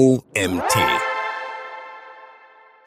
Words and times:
OMT. 0.00 0.78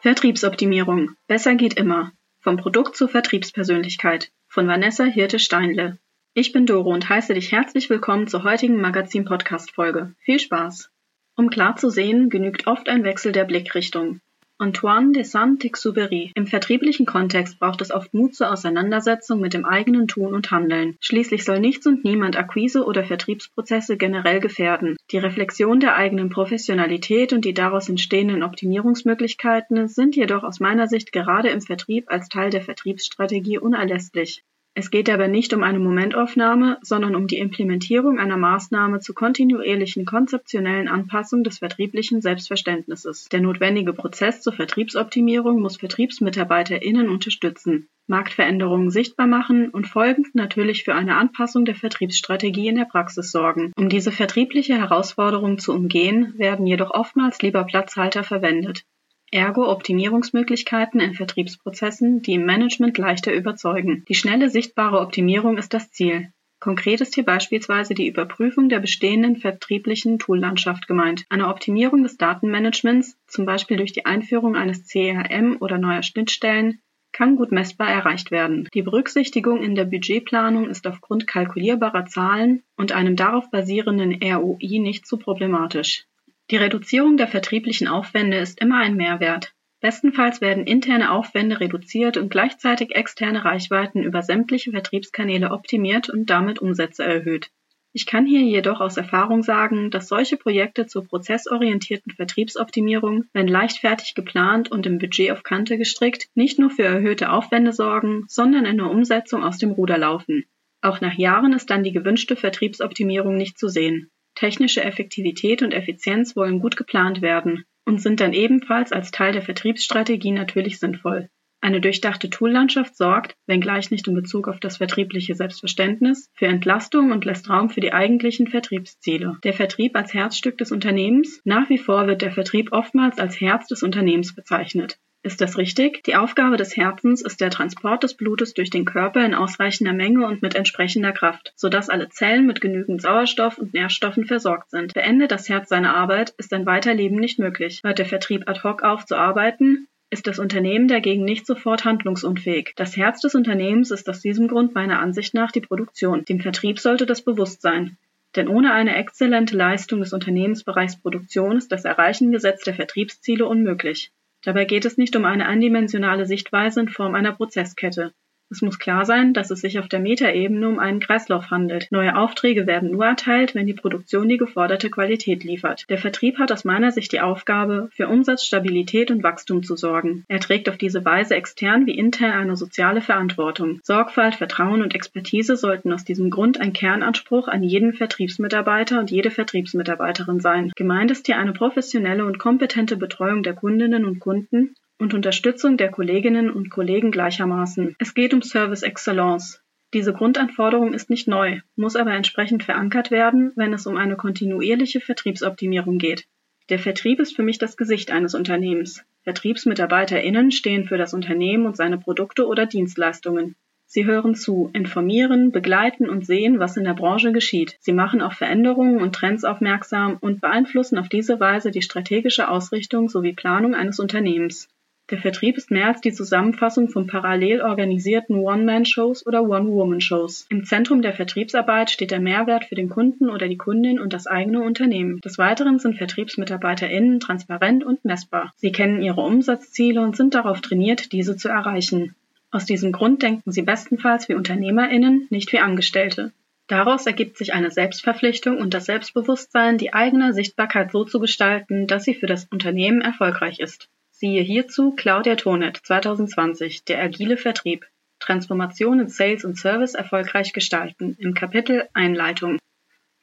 Vertriebsoptimierung. 0.01 1.11
Besser 1.27 1.53
geht 1.53 1.75
immer. 1.75 2.11
Vom 2.39 2.57
Produkt 2.57 2.95
zur 2.95 3.07
Vertriebspersönlichkeit. 3.07 4.31
Von 4.47 4.67
Vanessa 4.67 5.03
Hirte-Steinle. 5.03 5.99
Ich 6.33 6.53
bin 6.53 6.65
Doro 6.65 6.89
und 6.89 7.07
heiße 7.07 7.35
dich 7.35 7.51
herzlich 7.51 7.91
willkommen 7.91 8.25
zur 8.25 8.43
heutigen 8.43 8.81
Magazin-Podcast-Folge. 8.81 10.15
Viel 10.21 10.39
Spaß! 10.39 10.89
Um 11.35 11.51
klar 11.51 11.75
zu 11.75 11.91
sehen, 11.91 12.31
genügt 12.31 12.65
oft 12.65 12.89
ein 12.89 13.03
Wechsel 13.03 13.31
der 13.31 13.45
Blickrichtung. 13.45 14.19
Antoine 14.63 15.11
de 15.11 15.23
Saint-Exupéry. 15.23 16.31
Im 16.35 16.47
vertrieblichen 16.47 17.05
Kontext 17.05 17.59
braucht 17.59 17.81
es 17.81 17.91
oft 17.91 18.13
Mut 18.13 18.33
zur 18.33 18.49
Auseinandersetzung 18.49 19.41
mit 19.41 19.53
dem 19.53 19.65
eigenen 19.65 20.07
Tun 20.07 20.33
und 20.33 20.51
Handeln. 20.51 20.95
Schließlich 21.01 21.43
soll 21.43 21.59
nichts 21.59 21.85
und 21.85 22.05
niemand 22.05 22.37
Akquise 22.37 22.85
oder 22.85 23.03
Vertriebsprozesse 23.03 23.97
generell 23.97 24.39
gefährden. 24.39 24.95
Die 25.11 25.17
Reflexion 25.17 25.81
der 25.81 25.97
eigenen 25.97 26.29
Professionalität 26.29 27.33
und 27.33 27.43
die 27.43 27.53
daraus 27.53 27.89
entstehenden 27.89 28.41
Optimierungsmöglichkeiten 28.41 29.89
sind 29.89 30.15
jedoch 30.15 30.43
aus 30.43 30.61
meiner 30.61 30.87
Sicht 30.87 31.11
gerade 31.11 31.49
im 31.49 31.59
Vertrieb 31.59 32.05
als 32.07 32.29
Teil 32.29 32.49
der 32.49 32.61
Vertriebsstrategie 32.61 33.57
unerlässlich. 33.57 34.45
Es 34.75 34.89
geht 34.89 35.07
dabei 35.07 35.27
nicht 35.27 35.53
um 35.53 35.61
eine 35.61 35.77
Momentaufnahme, 35.77 36.79
sondern 36.81 37.15
um 37.15 37.27
die 37.27 37.37
Implementierung 37.37 38.17
einer 38.17 38.37
Maßnahme 38.37 39.01
zur 39.01 39.13
kontinuierlichen 39.13 40.03
konzeptionellen 40.03 40.87
Anpassung 40.87 41.43
des 41.43 41.59
vertrieblichen 41.59 42.21
Selbstverständnisses. 42.21 43.29
Der 43.29 43.41
notwendige 43.41 43.93
Prozess 43.93 44.41
zur 44.41 44.53
Vertriebsoptimierung 44.53 45.61
muss 45.61 45.77
VertriebsmitarbeiterInnen 45.77 47.07
unterstützen, 47.07 47.87
Marktveränderungen 48.07 48.89
sichtbar 48.89 49.27
machen 49.27 49.69
und 49.69 49.87
folgend 49.87 50.33
natürlich 50.33 50.83
für 50.83 50.95
eine 50.95 51.17
Anpassung 51.17 51.65
der 51.65 51.75
Vertriebsstrategie 51.75 52.67
in 52.67 52.75
der 52.75 52.85
Praxis 52.85 53.31
sorgen. 53.31 53.73
Um 53.77 53.89
diese 53.89 54.11
vertriebliche 54.11 54.75
Herausforderung 54.75 55.59
zu 55.59 55.71
umgehen, 55.71 56.33
werden 56.37 56.65
jedoch 56.65 56.89
oftmals 56.89 57.39
lieber 57.43 57.63
Platzhalter 57.63 58.23
verwendet 58.23 58.85
ergo 59.33 59.67
Optimierungsmöglichkeiten 59.67 60.99
in 60.99 61.15
Vertriebsprozessen, 61.15 62.21
die 62.21 62.35
im 62.35 62.45
Management 62.45 62.97
leichter 62.97 63.33
überzeugen. 63.33 64.05
Die 64.07 64.15
schnelle 64.15 64.49
sichtbare 64.49 64.99
Optimierung 64.99 65.57
ist 65.57 65.73
das 65.73 65.91
Ziel. 65.91 66.31
Konkret 66.59 67.01
ist 67.01 67.15
hier 67.15 67.25
beispielsweise 67.25 67.93
die 67.93 68.07
Überprüfung 68.07 68.69
der 68.69 68.79
bestehenden 68.79 69.35
vertrieblichen 69.35 70.19
Toollandschaft 70.19 70.87
gemeint. 70.87 71.25
Eine 71.29 71.49
Optimierung 71.49 72.03
des 72.03 72.15
Datenmanagements, 72.17 73.17
zum 73.27 73.45
Beispiel 73.45 73.75
durch 73.75 73.91
die 73.91 74.05
Einführung 74.05 74.55
eines 74.55 74.87
CRM 74.87 75.57
oder 75.59 75.77
neuer 75.77 76.03
Schnittstellen, 76.03 76.79
kann 77.11 77.35
gut 77.35 77.51
messbar 77.51 77.89
erreicht 77.89 78.31
werden. 78.31 78.69
Die 78.73 78.81
Berücksichtigung 78.81 79.61
in 79.61 79.75
der 79.75 79.85
Budgetplanung 79.85 80.69
ist 80.69 80.87
aufgrund 80.87 81.27
kalkulierbarer 81.27 82.05
Zahlen 82.05 82.63
und 82.77 82.91
einem 82.91 83.15
darauf 83.15 83.49
basierenden 83.51 84.19
ROI 84.23 84.79
nicht 84.79 85.05
zu 85.05 85.17
problematisch. 85.17 86.05
Die 86.53 86.57
Reduzierung 86.57 87.17
der 87.17 87.27
vertrieblichen 87.27 87.87
Aufwände 87.87 88.37
ist 88.37 88.61
immer 88.61 88.77
ein 88.77 88.95
Mehrwert. 88.95 89.55
Bestenfalls 89.81 90.39
werden 90.39 90.67
interne 90.67 91.09
Aufwände 91.09 91.59
reduziert 91.59 92.15
und 92.15 92.29
gleichzeitig 92.29 92.93
externe 92.93 93.43
Reichweiten 93.43 94.03
über 94.03 94.21
sämtliche 94.21 94.69
Vertriebskanäle 94.69 95.49
optimiert 95.49 96.09
und 96.09 96.29
damit 96.29 96.59
Umsätze 96.59 97.03
erhöht. 97.03 97.49
Ich 97.91 98.05
kann 98.05 98.27
hier 98.27 98.41
jedoch 98.41 98.81
aus 98.81 98.97
Erfahrung 98.97 99.41
sagen, 99.41 99.89
dass 99.89 100.07
solche 100.07 100.37
Projekte 100.37 100.85
zur 100.85 101.07
prozessorientierten 101.07 102.13
Vertriebsoptimierung, 102.13 103.23
wenn 103.33 103.47
leichtfertig 103.47 104.13
geplant 104.13 104.69
und 104.69 104.85
im 104.85 104.99
Budget 104.99 105.31
auf 105.31 105.41
Kante 105.41 105.79
gestrickt, 105.79 106.27
nicht 106.35 106.59
nur 106.59 106.69
für 106.69 106.83
erhöhte 106.83 107.31
Aufwände 107.31 107.73
sorgen, 107.73 108.25
sondern 108.27 108.67
in 108.67 108.77
der 108.77 108.91
Umsetzung 108.91 109.43
aus 109.43 109.57
dem 109.57 109.71
Ruder 109.71 109.97
laufen. 109.97 110.45
Auch 110.81 111.01
nach 111.01 111.17
Jahren 111.17 111.53
ist 111.53 111.71
dann 111.71 111.83
die 111.83 111.93
gewünschte 111.93 112.35
Vertriebsoptimierung 112.35 113.37
nicht 113.37 113.57
zu 113.57 113.69
sehen. 113.69 114.11
Technische 114.35 114.83
Effektivität 114.83 115.61
und 115.61 115.73
Effizienz 115.73 116.35
wollen 116.35 116.59
gut 116.59 116.75
geplant 116.75 117.21
werden 117.21 117.65
und 117.85 118.01
sind 118.01 118.19
dann 118.19 118.33
ebenfalls 118.33 118.91
als 118.91 119.11
Teil 119.11 119.33
der 119.33 119.41
Vertriebsstrategie 119.41 120.31
natürlich 120.31 120.79
sinnvoll. 120.79 121.29
Eine 121.63 121.79
durchdachte 121.79 122.29
Toollandschaft 122.29 122.97
sorgt, 122.97 123.37
wenngleich 123.47 123.89
nicht 123.89 124.05
in 124.09 124.15
Bezug 124.15 124.49
auf 124.49 124.59
das 124.59 124.77
vertriebliche 124.77 125.33
Selbstverständnis, 125.33 126.29
für 126.33 126.47
Entlastung 126.47 127.11
und 127.11 127.23
lässt 127.23 127.49
Raum 127.49 127.69
für 127.69 127.79
die 127.79 127.93
eigentlichen 127.93 128.47
Vertriebsziele. 128.47 129.37
Der 129.45 129.53
Vertrieb 129.53 129.95
als 129.95 130.13
Herzstück 130.13 130.57
des 130.57 130.73
Unternehmens. 130.73 131.39
Nach 131.45 131.69
wie 131.69 131.77
vor 131.77 132.05
wird 132.05 132.21
der 132.21 132.33
Vertrieb 132.33 132.73
oftmals 132.73 133.17
als 133.17 133.39
Herz 133.39 133.67
des 133.67 133.81
Unternehmens 133.81 134.35
bezeichnet. 134.35 134.99
Ist 135.25 135.39
das 135.39 135.57
richtig? 135.57 136.03
Die 136.03 136.17
Aufgabe 136.17 136.57
des 136.57 136.75
Herzens 136.75 137.21
ist 137.21 137.39
der 137.39 137.49
Transport 137.49 138.03
des 138.03 138.15
Blutes 138.15 138.53
durch 138.53 138.69
den 138.69 138.83
Körper 138.83 139.25
in 139.25 139.33
ausreichender 139.33 139.93
Menge 139.93 140.27
und 140.27 140.41
mit 140.41 140.53
entsprechender 140.53 141.13
Kraft, 141.13 141.53
sodass 141.55 141.89
alle 141.89 142.09
Zellen 142.09 142.45
mit 142.45 142.59
genügend 142.59 143.01
Sauerstoff 143.01 143.57
und 143.57 143.73
Nährstoffen 143.73 144.25
versorgt 144.25 144.71
sind. 144.71 144.93
Beendet 144.93 145.31
das 145.31 145.47
Herz 145.47 145.69
seine 145.69 145.95
Arbeit, 145.95 146.33
ist 146.37 146.51
ein 146.51 146.65
Weiterleben 146.65 147.17
nicht 147.17 147.39
möglich. 147.39 147.79
Hört 147.85 147.99
der 147.99 148.05
Vertrieb 148.05 148.49
ad 148.49 148.63
hoc 148.63 148.83
auf 148.83 149.05
zu 149.05 149.15
arbeiten, 149.15 149.87
ist 150.09 150.27
das 150.27 150.39
Unternehmen 150.39 150.89
dagegen 150.89 151.23
nicht 151.23 151.47
sofort 151.47 151.85
handlungsunfähig. 151.85 152.73
Das 152.75 152.97
Herz 152.97 153.21
des 153.21 153.33
Unternehmens 153.33 153.91
ist 153.91 154.09
aus 154.09 154.19
diesem 154.19 154.49
Grund 154.49 154.75
meiner 154.75 154.99
Ansicht 154.99 155.33
nach 155.33 155.53
die 155.53 155.61
Produktion. 155.61 156.25
Dem 156.25 156.41
Vertrieb 156.41 156.79
sollte 156.79 157.05
das 157.05 157.21
bewusst 157.21 157.61
sein. 157.61 157.97
Denn 158.35 158.49
ohne 158.49 158.73
eine 158.73 158.97
exzellente 158.97 159.55
Leistung 159.55 160.01
des 160.01 160.11
Unternehmensbereichs 160.11 160.99
Produktion 160.99 161.55
ist 161.55 161.71
das 161.71 161.85
Erreichen 161.85 162.33
gesetzter 162.33 162.73
Vertriebsziele 162.73 163.47
unmöglich. 163.47 164.11
Dabei 164.43 164.65
geht 164.65 164.85
es 164.85 164.97
nicht 164.97 165.15
um 165.15 165.25
eine 165.25 165.47
eindimensionale 165.47 166.25
Sichtweise 166.25 166.81
in 166.81 166.89
Form 166.89 167.15
einer 167.15 167.33
Prozesskette. 167.33 168.13
Es 168.49 168.61
muss 168.61 168.77
klar 168.77 169.05
sein, 169.05 169.33
dass 169.33 169.49
es 169.49 169.61
sich 169.61 169.79
auf 169.79 169.87
der 169.87 169.99
Metaebene 169.99 170.69
um 170.69 170.77
einen 170.77 170.99
Kreislauf 170.99 171.49
handelt. 171.49 171.87
Neue 171.91 172.15
Aufträge 172.15 172.67
werden 172.67 172.91
nur 172.91 173.05
erteilt, 173.05 173.55
wenn 173.55 173.65
die 173.65 173.73
Produktion 173.73 174.29
die 174.29 174.37
geforderte 174.37 174.89
Qualität 174.91 175.43
liefert. 175.43 175.85
Der 175.89 175.97
Vertrieb 175.97 176.37
hat 176.37 176.51
aus 176.51 176.63
meiner 176.63 176.91
Sicht 176.91 177.13
die 177.13 177.21
Aufgabe, 177.21 177.89
für 177.91 178.07
Umsatzstabilität 178.07 179.09
und 179.09 179.23
Wachstum 179.23 179.63
zu 179.63 179.75
sorgen. 179.75 180.23
Er 180.27 180.39
trägt 180.39 180.69
auf 180.69 180.77
diese 180.77 181.03
Weise 181.03 181.35
extern 181.35 181.87
wie 181.87 181.97
intern 181.97 182.31
eine 182.31 182.55
soziale 182.55 183.01
Verantwortung. 183.01 183.79
Sorgfalt, 183.81 184.35
Vertrauen 184.35 184.83
und 184.83 184.93
Expertise 184.93 185.55
sollten 185.55 185.91
aus 185.91 186.03
diesem 186.03 186.29
Grund 186.29 186.61
ein 186.61 186.73
Kernanspruch 186.73 187.47
an 187.47 187.63
jeden 187.63 187.93
Vertriebsmitarbeiter 187.93 188.99
und 188.99 189.09
jede 189.09 189.31
Vertriebsmitarbeiterin 189.31 190.39
sein. 190.39 190.71
Gemeint 190.75 191.09
ist 191.09 191.25
hier 191.25 191.37
eine 191.37 191.53
professionelle 191.53 192.25
und 192.25 192.37
kompetente 192.37 192.97
Betreuung 192.97 193.41
der 193.41 193.53
Kundinnen 193.53 194.05
und 194.05 194.19
Kunden 194.19 194.75
und 194.99 195.13
Unterstützung 195.13 195.77
der 195.77 195.91
Kolleginnen 195.91 196.49
und 196.49 196.69
Kollegen 196.69 197.11
gleichermaßen. 197.11 197.95
Es 197.99 198.13
geht 198.13 198.33
um 198.33 198.41
Service 198.41 198.83
Excellence. 198.83 199.61
Diese 199.93 200.13
Grundanforderung 200.13 200.93
ist 200.93 201.09
nicht 201.09 201.27
neu, 201.27 201.59
muss 201.75 201.95
aber 201.95 202.13
entsprechend 202.13 202.63
verankert 202.63 203.11
werden, 203.11 203.51
wenn 203.55 203.73
es 203.73 203.85
um 203.85 203.97
eine 203.97 204.15
kontinuierliche 204.15 205.01
Vertriebsoptimierung 205.01 205.99
geht. 205.99 206.25
Der 206.69 206.79
Vertrieb 206.79 207.19
ist 207.19 207.35
für 207.35 207.43
mich 207.43 207.59
das 207.59 207.77
Gesicht 207.77 208.09
eines 208.09 208.33
Unternehmens. 208.33 209.03
VertriebsmitarbeiterInnen 209.23 210.51
stehen 210.51 210.85
für 210.85 210.97
das 210.97 211.13
Unternehmen 211.13 211.65
und 211.65 211.77
seine 211.77 211.97
Produkte 211.97 212.47
oder 212.47 212.65
Dienstleistungen. 212.65 213.55
Sie 213.85 214.05
hören 214.05 214.33
zu, 214.33 214.71
informieren, 214.73 215.51
begleiten 215.51 216.09
und 216.09 216.25
sehen, 216.25 216.57
was 216.57 216.77
in 216.77 216.85
der 216.85 216.95
Branche 216.95 217.31
geschieht. 217.31 217.77
Sie 217.79 217.93
machen 217.93 218.21
auf 218.23 218.33
Veränderungen 218.33 218.99
und 218.99 219.13
Trends 219.13 219.43
aufmerksam 219.43 220.17
und 220.19 220.41
beeinflussen 220.41 220.97
auf 220.97 221.09
diese 221.09 221.39
Weise 221.39 221.69
die 221.69 221.83
strategische 221.83 222.47
Ausrichtung 222.47 223.07
sowie 223.07 223.33
Planung 223.33 223.75
eines 223.75 223.99
Unternehmens. 223.99 224.67
Der 225.13 225.21
Vertrieb 225.21 225.57
ist 225.57 225.69
mehr 225.69 225.89
als 225.89 226.01
die 226.01 226.11
Zusammenfassung 226.11 226.89
von 226.89 227.05
parallel 227.05 227.61
organisierten 227.61 228.37
One-Man-Shows 228.37 229.27
oder 229.27 229.43
One-Woman-Shows. 229.43 230.47
Im 230.49 230.65
Zentrum 230.65 231.03
der 231.03 231.13
Vertriebsarbeit 231.13 231.91
steht 231.91 232.09
der 232.09 232.19
Mehrwert 232.19 232.65
für 232.65 232.73
den 232.73 232.89
Kunden 232.89 233.29
oder 233.29 233.47
die 233.47 233.57
Kundin 233.57 233.99
und 233.99 234.11
das 234.11 234.25
eigene 234.25 234.63
Unternehmen. 234.63 235.21
Des 235.21 235.37
Weiteren 235.37 235.77
sind 235.77 235.99
VertriebsmitarbeiterInnen 235.99 237.19
transparent 237.19 237.83
und 237.83 238.03
messbar. 238.03 238.53
Sie 238.55 238.71
kennen 238.71 239.03
ihre 239.03 239.21
Umsatzziele 239.21 240.01
und 240.01 240.17
sind 240.17 240.33
darauf 240.33 240.61
trainiert, 240.61 241.11
diese 241.11 241.37
zu 241.37 241.47
erreichen. 241.47 242.15
Aus 242.49 242.65
diesem 242.65 242.91
Grund 242.91 243.21
denken 243.21 243.51
sie 243.51 243.61
bestenfalls 243.61 244.27
wie 244.29 244.33
UnternehmerInnen, 244.33 245.27
nicht 245.29 245.53
wie 245.53 245.59
Angestellte. 245.59 246.31
Daraus 246.65 247.05
ergibt 247.05 247.37
sich 247.37 247.53
eine 247.53 247.69
Selbstverpflichtung 247.69 248.57
und 248.57 248.73
das 248.73 248.85
Selbstbewusstsein, 248.85 249.77
die 249.77 249.93
eigene 249.93 250.33
Sichtbarkeit 250.33 250.91
so 250.91 251.05
zu 251.05 251.19
gestalten, 251.19 251.85
dass 251.85 252.03
sie 252.03 252.15
für 252.15 252.25
das 252.25 252.45
Unternehmen 252.45 253.01
erfolgreich 253.01 253.59
ist. 253.59 253.89
Siehe 254.23 254.41
hierzu 254.41 254.91
Claudia 254.91 255.35
Tonet 255.35 255.81
2020 255.83 256.85
Der 256.85 257.03
agile 257.03 257.35
Vertrieb 257.35 257.85
Transformation 258.21 259.01
in 259.01 259.09
Sales 259.09 259.43
und 259.43 259.57
Service 259.57 259.95
erfolgreich 259.95 260.53
gestalten 260.53 261.17
im 261.19 261.33
Kapitel 261.33 261.89
Einleitung 261.93 262.57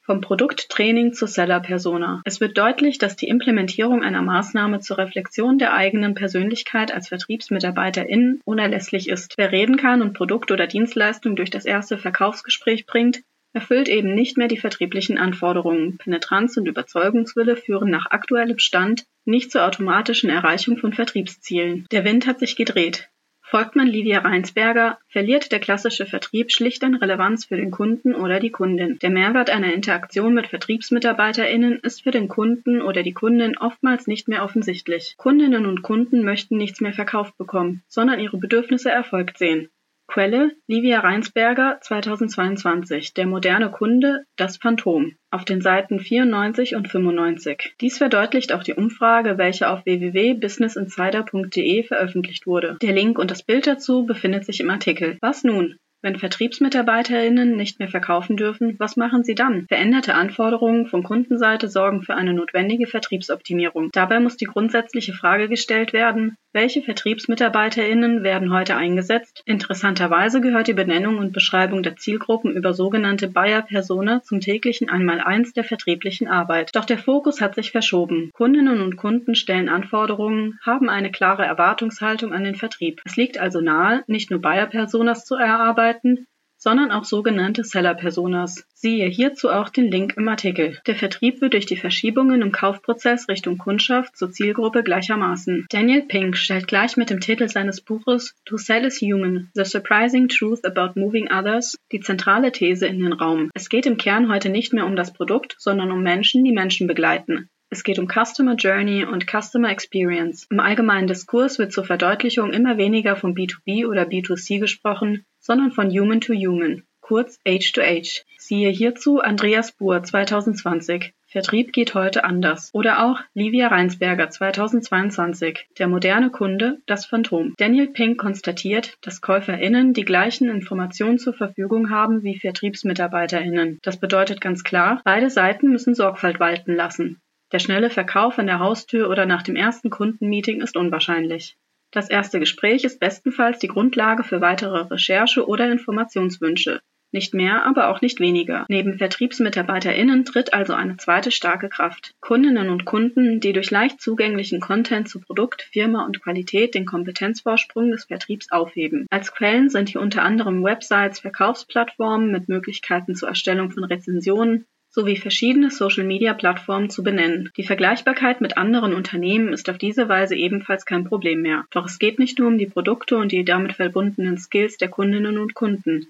vom 0.01 0.21
Produkttraining 0.21 1.13
zur 1.13 1.27
Seller-Persona. 1.27 2.21
Es 2.23 2.39
wird 2.39 2.55
deutlich, 2.55 2.99
dass 2.99 3.15
die 3.15 3.29
Implementierung 3.29 4.03
einer 4.03 4.21
Maßnahme 4.21 4.79
zur 4.79 4.99
Reflexion 4.99 5.57
der 5.57 5.73
eigenen 5.73 6.13
Persönlichkeit 6.13 6.93
als 6.93 7.07
VertriebsmitarbeiterInnen 7.07 8.39
unerlässlich 8.45 9.09
ist. 9.09 9.33
Wer 9.37 9.51
reden 9.51 9.77
kann 9.77 10.03
und 10.03 10.13
Produkt 10.13 10.51
oder 10.51 10.67
Dienstleistung 10.67 11.35
durch 11.35 11.49
das 11.49 11.65
erste 11.65 11.97
Verkaufsgespräch 11.97 12.85
bringt, 12.85 13.23
erfüllt 13.53 13.89
eben 13.89 14.13
nicht 14.13 14.37
mehr 14.37 14.47
die 14.47 14.57
vertrieblichen 14.57 15.17
Anforderungen. 15.17 15.97
Penetranz 15.97 16.57
und 16.57 16.67
Überzeugungswille 16.67 17.55
führen 17.55 17.89
nach 17.89 18.05
aktuellem 18.11 18.59
Stand 18.59 19.05
nicht 19.25 19.51
zur 19.51 19.65
automatischen 19.65 20.29
Erreichung 20.29 20.77
von 20.77 20.93
Vertriebszielen. 20.93 21.85
Der 21.91 22.05
Wind 22.05 22.27
hat 22.27 22.39
sich 22.39 22.55
gedreht. 22.55 23.09
Folgt 23.51 23.75
man 23.75 23.87
Livia 23.87 24.19
Reinsberger, 24.19 24.97
verliert 25.09 25.51
der 25.51 25.59
klassische 25.59 26.05
Vertrieb 26.05 26.53
schlicht 26.53 26.85
an 26.85 26.95
Relevanz 26.95 27.43
für 27.43 27.57
den 27.57 27.69
Kunden 27.69 28.15
oder 28.15 28.39
die 28.39 28.49
Kundin. 28.49 28.97
Der 28.99 29.09
Mehrwert 29.09 29.49
einer 29.49 29.73
Interaktion 29.73 30.33
mit 30.33 30.47
VertriebsmitarbeiterInnen 30.47 31.79
ist 31.81 32.01
für 32.01 32.11
den 32.11 32.29
Kunden 32.29 32.81
oder 32.81 33.03
die 33.03 33.11
Kundin 33.11 33.57
oftmals 33.57 34.07
nicht 34.07 34.29
mehr 34.29 34.45
offensichtlich. 34.45 35.15
Kundinnen 35.17 35.65
und 35.65 35.81
Kunden 35.81 36.23
möchten 36.23 36.55
nichts 36.55 36.79
mehr 36.79 36.93
verkauft 36.93 37.37
bekommen, 37.37 37.83
sondern 37.89 38.21
ihre 38.21 38.37
Bedürfnisse 38.37 38.89
erfolgt 38.89 39.37
sehen. 39.37 39.67
Quelle 40.11 40.51
Livia 40.67 40.99
Reinsberger 40.99 41.77
2022 41.79 43.13
Der 43.13 43.25
moderne 43.25 43.71
Kunde, 43.71 44.25
das 44.35 44.57
Phantom 44.57 45.13
auf 45.29 45.45
den 45.45 45.61
Seiten 45.61 46.01
94 46.01 46.75
und 46.75 46.89
95. 46.89 47.75
Dies 47.79 47.97
verdeutlicht 47.97 48.51
auch 48.51 48.63
die 48.63 48.73
Umfrage, 48.73 49.37
welche 49.37 49.69
auf 49.69 49.85
www.businessinsider.de 49.85 51.83
veröffentlicht 51.83 52.45
wurde. 52.45 52.75
Der 52.81 52.91
Link 52.91 53.17
und 53.17 53.31
das 53.31 53.43
Bild 53.43 53.67
dazu 53.67 54.05
befindet 54.05 54.43
sich 54.43 54.59
im 54.59 54.69
Artikel. 54.69 55.17
Was 55.21 55.45
nun? 55.45 55.77
Wenn 56.03 56.17
VertriebsmitarbeiterInnen 56.17 57.55
nicht 57.55 57.77
mehr 57.77 57.87
verkaufen 57.87 58.35
dürfen, 58.35 58.75
was 58.79 58.97
machen 58.97 59.23
sie 59.23 59.35
dann? 59.35 59.67
Veränderte 59.67 60.15
Anforderungen 60.15 60.87
von 60.87 61.03
Kundenseite 61.03 61.67
sorgen 61.67 62.01
für 62.01 62.15
eine 62.15 62.33
notwendige 62.33 62.87
Vertriebsoptimierung. 62.87 63.91
Dabei 63.93 64.19
muss 64.19 64.35
die 64.35 64.45
grundsätzliche 64.45 65.13
Frage 65.13 65.47
gestellt 65.47 65.93
werden, 65.93 66.35
welche 66.53 66.81
VertriebsmitarbeiterInnen 66.81 68.23
werden 68.23 68.51
heute 68.51 68.75
eingesetzt? 68.75 69.41
Interessanterweise 69.45 70.41
gehört 70.41 70.67
die 70.67 70.73
Benennung 70.73 71.17
und 71.17 71.31
Beschreibung 71.31 71.81
der 71.81 71.95
Zielgruppen 71.95 72.55
über 72.55 72.73
sogenannte 72.73 73.29
Buyer-Persona 73.29 74.21
zum 74.21 74.41
täglichen 74.41 74.89
Einmaleins 74.89 75.53
der 75.53 75.63
vertrieblichen 75.63 76.27
Arbeit. 76.27 76.75
Doch 76.75 76.85
der 76.85 76.97
Fokus 76.97 77.39
hat 77.39 77.55
sich 77.55 77.71
verschoben. 77.71 78.31
Kundinnen 78.33 78.81
und 78.81 78.97
Kunden 78.97 79.35
stellen 79.35 79.69
Anforderungen, 79.69 80.59
haben 80.61 80.89
eine 80.89 81.11
klare 81.11 81.45
Erwartungshaltung 81.45 82.33
an 82.33 82.43
den 82.43 82.55
Vertrieb. 82.55 83.01
Es 83.05 83.15
liegt 83.15 83.37
also 83.37 83.61
nahe, 83.61 84.03
nicht 84.07 84.29
nur 84.29 84.41
Buyer-Personas 84.41 85.25
zu 85.25 85.35
erarbeiten, 85.35 86.27
sondern 86.61 86.91
auch 86.91 87.05
sogenannte 87.05 87.63
Seller-Personas. 87.63 88.67
Siehe 88.75 89.07
hierzu 89.07 89.49
auch 89.49 89.69
den 89.69 89.89
Link 89.89 90.13
im 90.15 90.27
Artikel. 90.27 90.77
Der 90.85 90.95
Vertrieb 90.95 91.41
wird 91.41 91.53
durch 91.53 91.65
die 91.65 91.75
Verschiebungen 91.75 92.43
im 92.43 92.51
Kaufprozess 92.51 93.27
Richtung 93.27 93.57
Kundschaft 93.57 94.15
zur 94.15 94.31
Zielgruppe 94.31 94.83
gleichermaßen. 94.83 95.65
Daniel 95.71 96.03
Pink 96.03 96.37
stellt 96.37 96.67
gleich 96.67 96.97
mit 96.97 97.09
dem 97.09 97.19
Titel 97.19 97.49
seines 97.49 97.81
Buches 97.81 98.35
To 98.45 98.57
Sell 98.57 98.85
is 98.85 99.01
Human, 99.01 99.49
The 99.55 99.65
Surprising 99.65 100.27
Truth 100.27 100.63
About 100.63 100.99
Moving 100.99 101.31
Others 101.31 101.77
die 101.91 101.99
zentrale 101.99 102.51
These 102.51 102.85
in 102.85 102.99
den 102.99 103.13
Raum. 103.13 103.49
Es 103.55 103.67
geht 103.67 103.87
im 103.87 103.97
Kern 103.97 104.31
heute 104.31 104.49
nicht 104.49 104.71
mehr 104.71 104.85
um 104.85 104.95
das 104.95 105.13
Produkt, 105.13 105.55
sondern 105.57 105.91
um 105.91 106.03
Menschen, 106.03 106.43
die 106.43 106.51
Menschen 106.51 106.85
begleiten. 106.85 107.49
Es 107.73 107.83
geht 107.83 107.99
um 107.99 108.07
Customer 108.07 108.55
Journey 108.55 109.05
und 109.05 109.25
Customer 109.25 109.69
Experience. 109.69 110.45
Im 110.51 110.59
allgemeinen 110.59 111.07
Diskurs 111.07 111.57
wird 111.57 111.71
zur 111.71 111.85
Verdeutlichung 111.85 112.51
immer 112.51 112.77
weniger 112.77 113.15
von 113.15 113.33
B2B 113.33 113.87
oder 113.87 114.03
B2C 114.03 114.59
gesprochen, 114.59 115.25
sondern 115.41 115.71
von 115.71 115.89
Human 115.89 116.21
to 116.21 116.33
Human, 116.33 116.83
kurz 117.01 117.39
Age 117.45 117.73
to 117.73 117.81
Age. 117.81 118.23
Siehe 118.37 118.69
hierzu 118.69 119.19
Andreas 119.19 119.73
Buhr 119.73 120.01
2020. 120.01 121.13
Vertrieb 121.27 121.71
geht 121.71 121.93
heute 121.93 122.23
anders. 122.23 122.69
Oder 122.73 123.05
auch 123.05 123.19
Livia 123.33 123.67
Reinsberger 123.67 124.29
2022. 124.29 125.67
Der 125.79 125.87
moderne 125.87 126.29
Kunde, 126.29 126.79
das 126.85 127.05
Phantom. 127.05 127.53
Daniel 127.57 127.87
Pink 127.87 128.19
konstatiert, 128.19 128.97
dass 129.01 129.21
KäuferInnen 129.21 129.93
die 129.93 130.05
gleichen 130.05 130.49
Informationen 130.49 131.19
zur 131.19 131.33
Verfügung 131.33 131.89
haben 131.89 132.23
wie 132.23 132.37
VertriebsmitarbeiterInnen. 132.37 133.79
Das 133.81 133.99
bedeutet 133.99 134.41
ganz 134.41 134.63
klar, 134.63 135.01
beide 135.05 135.29
Seiten 135.29 135.69
müssen 135.69 135.95
Sorgfalt 135.95 136.39
walten 136.39 136.75
lassen. 136.75 137.21
Der 137.51 137.59
schnelle 137.59 137.89
Verkauf 137.89 138.37
an 138.39 138.47
der 138.47 138.59
Haustür 138.59 139.09
oder 139.09 139.25
nach 139.25 139.41
dem 139.41 139.55
ersten 139.55 139.89
Kundenmeeting 139.89 140.61
ist 140.61 140.77
unwahrscheinlich. 140.77 141.57
Das 141.91 142.09
erste 142.09 142.39
Gespräch 142.39 142.85
ist 142.85 142.99
bestenfalls 142.99 143.59
die 143.59 143.67
Grundlage 143.67 144.23
für 144.23 144.39
weitere 144.39 144.79
Recherche 144.79 145.45
oder 145.45 145.69
Informationswünsche. 145.69 146.81
Nicht 147.13 147.33
mehr, 147.33 147.65
aber 147.65 147.89
auch 147.89 147.99
nicht 147.99 148.21
weniger. 148.21 148.65
Neben 148.69 148.97
VertriebsmitarbeiterInnen 148.97 150.23
tritt 150.23 150.53
also 150.53 150.73
eine 150.73 150.95
zweite 150.95 151.29
starke 151.29 151.67
Kraft. 151.67 152.13
Kundinnen 152.21 152.69
und 152.69 152.85
Kunden, 152.85 153.41
die 153.41 153.51
durch 153.51 153.69
leicht 153.69 153.99
zugänglichen 153.99 154.61
Content 154.61 155.09
zu 155.09 155.19
Produkt, 155.19 155.63
Firma 155.73 156.05
und 156.05 156.21
Qualität 156.23 156.73
den 156.73 156.85
Kompetenzvorsprung 156.85 157.91
des 157.91 158.05
Vertriebs 158.05 158.49
aufheben. 158.51 159.07
Als 159.09 159.33
Quellen 159.33 159.69
sind 159.69 159.89
hier 159.89 159.99
unter 159.99 160.23
anderem 160.23 160.63
Websites, 160.63 161.19
Verkaufsplattformen 161.19 162.31
mit 162.31 162.47
Möglichkeiten 162.47 163.13
zur 163.15 163.27
Erstellung 163.27 163.71
von 163.71 163.83
Rezensionen, 163.83 164.65
sowie 164.91 165.15
verschiedene 165.15 165.71
Social-Media-Plattformen 165.71 166.89
zu 166.89 167.01
benennen. 167.01 167.49
Die 167.57 167.63
Vergleichbarkeit 167.63 168.41
mit 168.41 168.57
anderen 168.57 168.93
Unternehmen 168.93 169.53
ist 169.53 169.69
auf 169.69 169.77
diese 169.77 170.09
Weise 170.09 170.35
ebenfalls 170.35 170.85
kein 170.85 171.05
Problem 171.05 171.41
mehr. 171.41 171.65
Doch 171.71 171.85
es 171.85 171.97
geht 171.97 172.19
nicht 172.19 172.37
nur 172.37 172.49
um 172.49 172.57
die 172.57 172.65
Produkte 172.65 173.17
und 173.17 173.31
die 173.31 173.45
damit 173.45 173.73
verbundenen 173.73 174.37
Skills 174.37 174.77
der 174.77 174.89
Kundinnen 174.89 175.37
und 175.37 175.53
Kunden. 175.53 176.07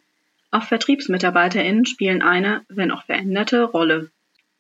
Auch 0.50 0.64
VertriebsmitarbeiterInnen 0.64 1.86
spielen 1.86 2.22
eine, 2.22 2.62
wenn 2.68 2.92
auch 2.92 3.06
veränderte, 3.06 3.64
Rolle. 3.64 4.10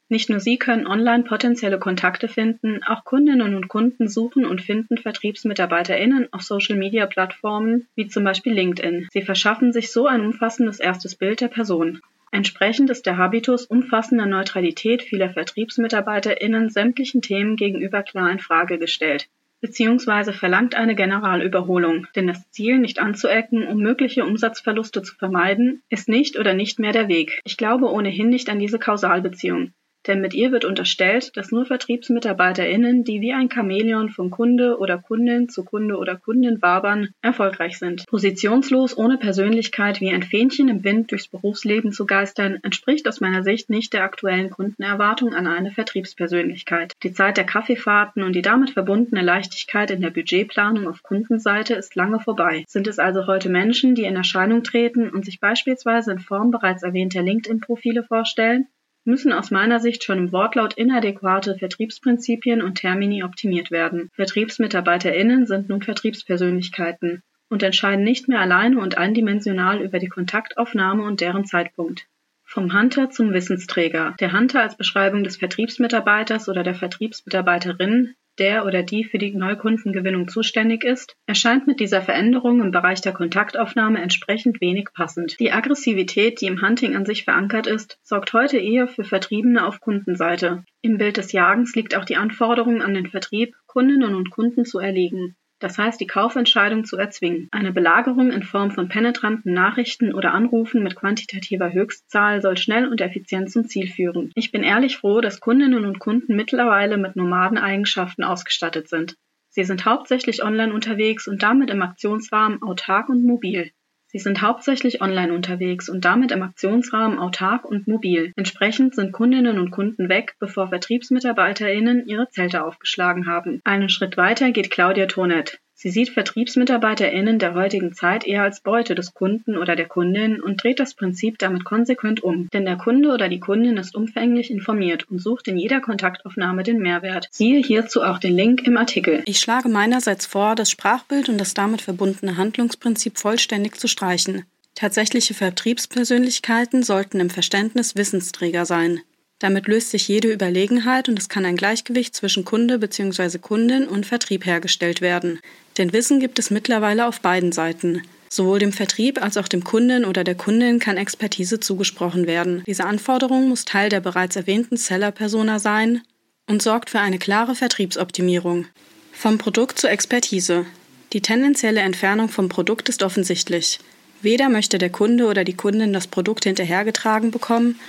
Nicht 0.07 0.29
nur 0.29 0.41
sie 0.41 0.57
können 0.57 0.87
online 0.87 1.23
potenzielle 1.23 1.79
Kontakte 1.79 2.27
finden, 2.27 2.83
auch 2.83 3.05
Kundinnen 3.05 3.55
und 3.55 3.69
Kunden 3.69 4.09
suchen 4.09 4.45
und 4.45 4.61
finden 4.61 4.97
VertriebsmitarbeiterInnen 4.97 6.27
auf 6.31 6.41
Social-Media-Plattformen 6.41 7.87
wie 7.95 8.07
zum 8.07 8.25
Beispiel 8.25 8.53
LinkedIn. 8.53 9.07
Sie 9.09 9.21
verschaffen 9.21 9.71
sich 9.71 9.91
so 9.91 10.07
ein 10.07 10.19
umfassendes 10.21 10.81
erstes 10.81 11.15
Bild 11.15 11.39
der 11.39 11.47
Person. 11.47 12.01
Entsprechend 12.31 12.89
ist 12.89 13.05
der 13.05 13.17
Habitus 13.17 13.65
umfassender 13.65 14.25
Neutralität 14.25 15.03
vieler 15.03 15.29
VertriebsmitarbeiterInnen 15.29 16.69
sämtlichen 16.69 17.21
Themen 17.21 17.55
gegenüber 17.55 18.03
klar 18.03 18.31
in 18.31 18.39
Frage 18.39 18.79
gestellt 18.79 19.27
beziehungsweise 19.61 20.33
verlangt 20.33 20.75
eine 20.75 20.95
Generalüberholung, 20.95 22.07
denn 22.15 22.27
das 22.27 22.49
Ziel, 22.49 22.79
nicht 22.79 22.99
anzuecken, 22.99 23.65
um 23.67 23.77
mögliche 23.77 24.25
Umsatzverluste 24.25 25.03
zu 25.03 25.15
vermeiden, 25.15 25.83
ist 25.89 26.09
nicht 26.09 26.37
oder 26.37 26.53
nicht 26.53 26.79
mehr 26.79 26.91
der 26.91 27.07
Weg. 27.07 27.39
Ich 27.45 27.57
glaube 27.57 27.89
ohnehin 27.89 28.29
nicht 28.29 28.49
an 28.49 28.59
diese 28.59 28.79
Kausalbeziehung 28.79 29.71
denn 30.07 30.21
mit 30.21 30.33
ihr 30.33 30.51
wird 30.51 30.65
unterstellt, 30.65 31.35
dass 31.37 31.51
nur 31.51 31.65
VertriebsmitarbeiterInnen, 31.65 33.03
die 33.03 33.21
wie 33.21 33.33
ein 33.33 33.49
Chamäleon 33.49 34.09
von 34.09 34.31
Kunde 34.31 34.77
oder 34.77 34.97
Kundin 34.97 35.49
zu 35.49 35.63
Kunde 35.63 35.97
oder 35.97 36.15
Kundin 36.15 36.61
wabern, 36.61 37.09
erfolgreich 37.21 37.77
sind. 37.77 38.05
Positionslos, 38.07 38.97
ohne 38.97 39.17
Persönlichkeit, 39.17 40.01
wie 40.01 40.11
ein 40.11 40.23
Fähnchen 40.23 40.69
im 40.69 40.83
Wind 40.83 41.11
durchs 41.11 41.27
Berufsleben 41.27 41.91
zu 41.91 42.05
geistern, 42.05 42.59
entspricht 42.63 43.07
aus 43.07 43.21
meiner 43.21 43.43
Sicht 43.43 43.69
nicht 43.69 43.93
der 43.93 44.03
aktuellen 44.03 44.49
Kundenerwartung 44.49 45.33
an 45.33 45.47
eine 45.47 45.71
Vertriebspersönlichkeit. 45.71 46.93
Die 47.03 47.13
Zeit 47.13 47.37
der 47.37 47.45
Kaffeefahrten 47.45 48.23
und 48.23 48.33
die 48.33 48.41
damit 48.41 48.71
verbundene 48.71 49.21
Leichtigkeit 49.21 49.91
in 49.91 50.01
der 50.01 50.09
Budgetplanung 50.09 50.87
auf 50.87 51.03
Kundenseite 51.03 51.75
ist 51.75 51.95
lange 51.95 52.19
vorbei. 52.19 52.63
Sind 52.67 52.87
es 52.87 52.99
also 52.99 53.27
heute 53.27 53.49
Menschen, 53.49 53.95
die 53.95 54.03
in 54.03 54.15
Erscheinung 54.15 54.63
treten 54.63 55.09
und 55.09 55.25
sich 55.25 55.39
beispielsweise 55.39 56.11
in 56.11 56.19
Form 56.19 56.51
bereits 56.51 56.83
erwähnter 56.83 57.21
LinkedIn-Profile 57.21 58.03
vorstellen? 58.03 58.67
Müssen 59.03 59.33
aus 59.33 59.51
meiner 59.51 59.79
Sicht 59.79 60.03
schon 60.03 60.17
im 60.17 60.31
Wortlaut 60.31 60.73
inadäquate 60.75 61.57
Vertriebsprinzipien 61.57 62.61
und 62.61 62.75
Termini 62.75 63.23
optimiert 63.23 63.71
werden. 63.71 64.09
VertriebsmitarbeiterInnen 64.13 65.45
sind 65.45 65.69
nun 65.69 65.81
Vertriebspersönlichkeiten 65.81 67.23
und 67.49 67.63
entscheiden 67.63 68.03
nicht 68.03 68.27
mehr 68.27 68.39
alleine 68.39 68.79
und 68.79 68.97
eindimensional 68.97 69.81
über 69.81 69.99
die 69.99 70.07
Kontaktaufnahme 70.07 71.03
und 71.03 71.21
deren 71.21 71.45
Zeitpunkt. 71.45 72.07
Vom 72.43 72.77
Hunter 72.77 73.09
zum 73.09 73.33
Wissensträger. 73.33 74.15
Der 74.19 74.33
Hunter 74.33 74.61
als 74.61 74.75
Beschreibung 74.75 75.23
des 75.23 75.37
Vertriebsmitarbeiters 75.37 76.49
oder 76.49 76.63
der 76.63 76.75
Vertriebsmitarbeiterin 76.75 78.15
der 78.39 78.65
oder 78.65 78.83
die 78.83 79.03
für 79.03 79.17
die 79.17 79.35
Neukundengewinnung 79.35 80.27
zuständig 80.27 80.83
ist, 80.83 81.15
erscheint 81.25 81.67
mit 81.67 81.79
dieser 81.79 82.01
Veränderung 82.01 82.61
im 82.61 82.71
Bereich 82.71 83.01
der 83.01 83.13
Kontaktaufnahme 83.13 84.01
entsprechend 84.01 84.61
wenig 84.61 84.89
passend. 84.93 85.39
Die 85.39 85.51
Aggressivität, 85.51 86.41
die 86.41 86.47
im 86.47 86.61
Hunting 86.61 86.95
an 86.95 87.05
sich 87.05 87.23
verankert 87.23 87.67
ist, 87.67 87.99
sorgt 88.03 88.33
heute 88.33 88.57
eher 88.57 88.87
für 88.87 89.03
Vertriebene 89.03 89.65
auf 89.65 89.79
Kundenseite. 89.79 90.63
Im 90.81 90.97
Bild 90.97 91.17
des 91.17 91.31
Jagens 91.31 91.75
liegt 91.75 91.95
auch 91.95 92.05
die 92.05 92.17
Anforderung 92.17 92.81
an 92.81 92.93
den 92.93 93.07
Vertrieb, 93.07 93.55
Kundinnen 93.67 94.15
und 94.15 94.31
Kunden 94.31 94.65
zu 94.65 94.79
erlegen 94.79 95.35
das 95.61 95.77
heißt 95.77 96.01
die 96.01 96.07
Kaufentscheidung 96.07 96.83
zu 96.83 96.97
erzwingen. 96.97 97.47
Eine 97.51 97.71
Belagerung 97.71 98.31
in 98.31 98.43
Form 98.43 98.71
von 98.71 98.89
penetranten 98.89 99.53
Nachrichten 99.53 100.13
oder 100.13 100.33
Anrufen 100.33 100.83
mit 100.83 100.95
quantitativer 100.95 101.71
Höchstzahl 101.71 102.41
soll 102.41 102.57
schnell 102.57 102.87
und 102.87 102.99
effizient 102.99 103.51
zum 103.51 103.67
Ziel 103.67 103.87
führen. 103.87 104.31
Ich 104.35 104.51
bin 104.51 104.63
ehrlich 104.63 104.97
froh, 104.97 105.21
dass 105.21 105.39
Kundinnen 105.39 105.85
und 105.85 105.99
Kunden 105.99 106.35
mittlerweile 106.35 106.97
mit 106.97 107.15
Nomadeneigenschaften 107.15 108.23
ausgestattet 108.23 108.89
sind. 108.89 109.15
Sie 109.49 109.63
sind 109.63 109.85
hauptsächlich 109.85 110.43
online 110.43 110.73
unterwegs 110.73 111.27
und 111.27 111.43
damit 111.43 111.69
im 111.69 111.81
Aktionsrahmen 111.81 112.61
autark 112.61 113.09
und 113.09 113.23
mobil. 113.23 113.71
Sie 114.11 114.19
sind 114.19 114.41
hauptsächlich 114.41 115.01
online 115.01 115.33
unterwegs 115.33 115.87
und 115.87 116.03
damit 116.03 116.33
im 116.33 116.43
Aktionsrahmen 116.43 117.17
autark 117.17 117.63
und 117.63 117.87
mobil. 117.87 118.33
Entsprechend 118.35 118.93
sind 118.93 119.13
Kundinnen 119.13 119.57
und 119.57 119.71
Kunden 119.71 120.09
weg, 120.09 120.35
bevor 120.37 120.67
VertriebsmitarbeiterInnen 120.67 122.05
ihre 122.07 122.27
Zelte 122.27 122.65
aufgeschlagen 122.65 123.27
haben. 123.27 123.61
Einen 123.63 123.87
Schritt 123.87 124.17
weiter 124.17 124.51
geht 124.51 124.69
Claudia 124.69 125.05
Tonet. 125.05 125.61
Sie 125.81 125.89
sieht 125.89 126.09
VertriebsmitarbeiterInnen 126.09 127.39
der 127.39 127.55
heutigen 127.55 127.91
Zeit 127.91 128.23
eher 128.23 128.43
als 128.43 128.59
Beute 128.59 128.93
des 128.93 129.15
Kunden 129.15 129.57
oder 129.57 129.75
der 129.75 129.87
Kundin 129.87 130.39
und 130.39 130.61
dreht 130.61 130.79
das 130.79 130.93
Prinzip 130.93 131.39
damit 131.39 131.63
konsequent 131.63 132.21
um. 132.21 132.47
Denn 132.53 132.65
der 132.65 132.77
Kunde 132.77 133.09
oder 133.09 133.29
die 133.29 133.39
Kundin 133.39 133.77
ist 133.77 133.95
umfänglich 133.95 134.51
informiert 134.51 135.09
und 135.09 135.17
sucht 135.17 135.47
in 135.47 135.57
jeder 135.57 135.81
Kontaktaufnahme 135.81 136.61
den 136.61 136.77
Mehrwert. 136.77 137.29
Siehe 137.31 137.63
hierzu 137.63 138.03
auch 138.03 138.19
den 138.19 138.35
Link 138.35 138.61
im 138.67 138.77
Artikel. 138.77 139.23
Ich 139.25 139.39
schlage 139.39 139.69
meinerseits 139.69 140.27
vor, 140.27 140.53
das 140.53 140.69
Sprachbild 140.69 141.29
und 141.29 141.39
das 141.39 141.55
damit 141.55 141.81
verbundene 141.81 142.37
Handlungsprinzip 142.37 143.17
vollständig 143.17 143.77
zu 143.77 143.87
streichen. 143.87 144.45
Tatsächliche 144.75 145.33
Vertriebspersönlichkeiten 145.33 146.83
sollten 146.83 147.19
im 147.19 147.31
Verständnis 147.31 147.95
Wissensträger 147.95 148.67
sein. 148.67 149.01
Damit 149.41 149.67
löst 149.67 149.89
sich 149.89 150.07
jede 150.07 150.31
Überlegenheit 150.31 151.09
und 151.09 151.17
es 151.17 151.27
kann 151.27 151.45
ein 151.45 151.55
Gleichgewicht 151.55 152.15
zwischen 152.15 152.45
Kunde 152.45 152.77
bzw. 152.77 153.39
Kundin 153.39 153.87
und 153.87 154.05
Vertrieb 154.05 154.45
hergestellt 154.45 155.01
werden. 155.01 155.39
Denn 155.79 155.93
Wissen 155.93 156.19
gibt 156.19 156.37
es 156.37 156.51
mittlerweile 156.51 157.07
auf 157.07 157.21
beiden 157.21 157.51
Seiten. 157.51 158.03
Sowohl 158.29 158.59
dem 158.59 158.71
Vertrieb 158.71 159.19
als 159.19 159.37
auch 159.37 159.47
dem 159.47 159.63
Kunden 159.63 160.05
oder 160.05 160.23
der 160.23 160.35
Kundin 160.35 160.77
kann 160.77 160.95
Expertise 160.95 161.59
zugesprochen 161.59 162.27
werden. 162.27 162.61
Diese 162.67 162.85
Anforderung 162.85 163.49
muss 163.49 163.65
Teil 163.65 163.89
der 163.89 163.99
bereits 163.99 164.35
erwähnten 164.35 164.77
Seller-Persona 164.77 165.57
sein 165.57 166.03
und 166.47 166.61
sorgt 166.61 166.91
für 166.91 166.99
eine 166.99 167.17
klare 167.17 167.55
Vertriebsoptimierung. 167.55 168.67
Vom 169.11 169.39
Produkt 169.39 169.79
zur 169.79 169.89
Expertise. 169.89 170.67
Die 171.13 171.21
tendenzielle 171.21 171.81
Entfernung 171.81 172.29
vom 172.29 172.47
Produkt 172.47 172.89
ist 172.89 173.01
offensichtlich. 173.01 173.79
Weder 174.21 174.49
möchte 174.49 174.77
der 174.77 174.91
Kunde 174.91 175.25
oder 175.25 175.43
die 175.43 175.55
Kundin 175.55 175.93
das 175.93 176.05
Produkt 176.05 176.43
hinterhergetragen 176.43 177.31
bekommen, 177.31 177.79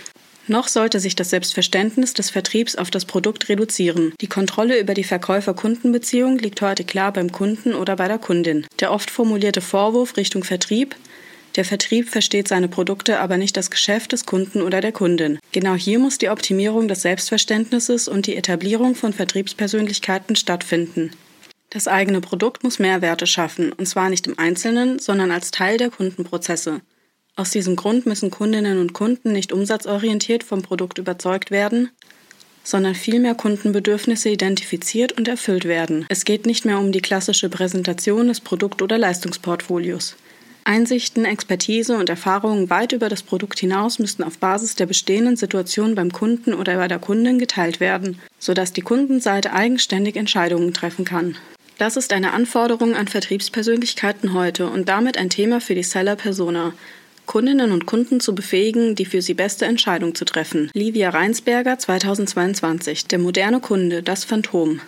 noch 0.49 0.69
sollte 0.69 1.01
sich 1.01 1.17
das 1.17 1.31
Selbstverständnis 1.31 2.15
des 2.15 2.31
Vertriebs 2.31 2.77
auf 2.77 2.91
das 2.91 3.05
Produkt 3.05 3.49
reduzieren. 3.49 4.13
Die 4.21 4.27
Kontrolle 4.27 4.79
über 4.79 4.95
die 4.95 5.05
Verkäufer-Kundenbeziehung 5.05 6.39
liegt 6.39 6.63
heute 6.63 6.85
klar 6.85 7.13
beim 7.13 7.33
Kunden 7.33 7.75
oder 7.75 7.97
bei 7.97 8.09
der 8.09 8.19
Kundin. 8.19 8.67
Der 8.81 8.93
oft 8.93 9.11
formulierte 9.11 9.61
Vorwurf 9.61 10.17
Richtung 10.17 10.45
Vertrieb 10.45 10.97
der 11.57 11.65
Vertrieb 11.67 12.09
versteht 12.09 12.49
seine 12.49 12.69
Produkte 12.69 13.19
aber 13.21 13.37
nicht 13.37 13.57
das 13.57 13.71
Geschäft 13.71 14.13
des 14.13 14.25
Kunden 14.25 14.63
oder 14.63 14.81
der 14.81 14.93
Kundin. 14.93 15.39
Genau 15.53 15.75
hier 15.75 15.99
muss 15.99 16.17
die 16.17 16.31
Optimierung 16.31 16.89
des 16.89 17.03
Selbstverständnisses 17.03 18.09
und 18.09 18.27
die 18.27 18.37
Etablierung 18.37 18.95
von 18.95 19.13
Vertriebspersönlichkeiten 19.13 20.35
stattfinden. 20.35 21.11
Das 21.69 21.89
eigene 21.89 22.21
Produkt 22.21 22.65
muss 22.65 22.79
Mehrwerte 22.79 23.27
schaffen, 23.27 23.73
und 23.73 23.87
zwar 23.87 24.09
nicht 24.09 24.27
im 24.27 24.39
Einzelnen, 24.39 24.99
sondern 24.99 25.31
als 25.31 25.51
Teil 25.51 25.77
der 25.77 25.91
Kundenprozesse. 25.91 26.81
Aus 27.35 27.51
diesem 27.51 27.77
Grund 27.77 28.05
müssen 28.05 28.31
Kundinnen 28.31 28.79
und 28.79 28.93
Kunden 28.93 29.33
nicht 29.33 29.53
umsatzorientiert 29.53 30.45
vom 30.45 30.61
Produkt 30.61 30.99
überzeugt 30.99 31.51
werden, 31.51 31.89
sondern 32.63 32.95
vielmehr 32.95 33.35
Kundenbedürfnisse 33.35 34.29
identifiziert 34.29 35.13
und 35.13 35.29
erfüllt 35.29 35.65
werden. 35.65 36.05
Es 36.11 36.25
geht 36.25 36.45
nicht 36.45 36.67
mehr 36.67 36.79
um 36.79 36.93
die 36.93 37.01
klassische 37.01 37.49
Präsentation 37.49 38.29
des 38.29 38.41
Produkt- 38.41 38.83
oder 38.83 38.99
Leistungsportfolios. 38.99 40.17
Einsichten, 40.65 41.25
Expertise 41.25 41.97
und 41.97 42.09
Erfahrungen 42.09 42.71
weit 42.71 42.93
über 42.93 43.09
das 43.09 43.23
Produkt 43.23 43.59
hinaus 43.59 43.99
müssten 43.99 44.23
auf 44.23 44.39
Basis 44.39 44.77
der 44.77 44.87
bestehenden 44.87 45.37
Situation 45.37 45.97
beim 45.97 46.13
Kunden 46.13 46.55
oder 46.55 46.77
bei 46.77 46.87
der 46.87 47.01
Kundin 47.01 47.39
geteilt 47.39 47.81
werden, 47.81 48.21
sodass 48.39 48.73
die 48.73 48.83
Kundenseite 48.83 49.55
eigenständig 49.55 50.17
Entscheidungen 50.17 50.73
treffen 50.73 51.05
kann. 51.05 51.37
Das 51.79 51.97
ist 51.97 52.13
eine 52.13 52.33
Anforderung 52.33 52.95
an 52.95 53.09
Vertriebspersönlichkeiten 53.09 54.35
heute 54.35 54.69
und 54.69 54.89
damit 54.89 55.17
ein 55.17 55.31
Thema 55.31 55.61
für 55.61 55.75
die 55.75 55.83
Seller-Persona, 55.83 56.75
Kundinnen 57.27 57.73
und 57.73 57.87
Kunden 57.87 58.21
zu 58.21 58.35
befähigen, 58.35 58.95
die 58.95 59.05
für 59.05 59.23
sie 59.23 59.35
beste 59.35 59.65
Entscheidung 59.65 60.15
zu 60.15 60.25
treffen. 60.25 60.71
Livia 60.75 61.11
Reinsberger 61.11 61.79
2022. 61.79 63.07
Der 63.07 63.19
moderne 63.19 63.61
Kunde, 63.61 64.03
das 64.03 64.25
Phantom. 64.25 64.81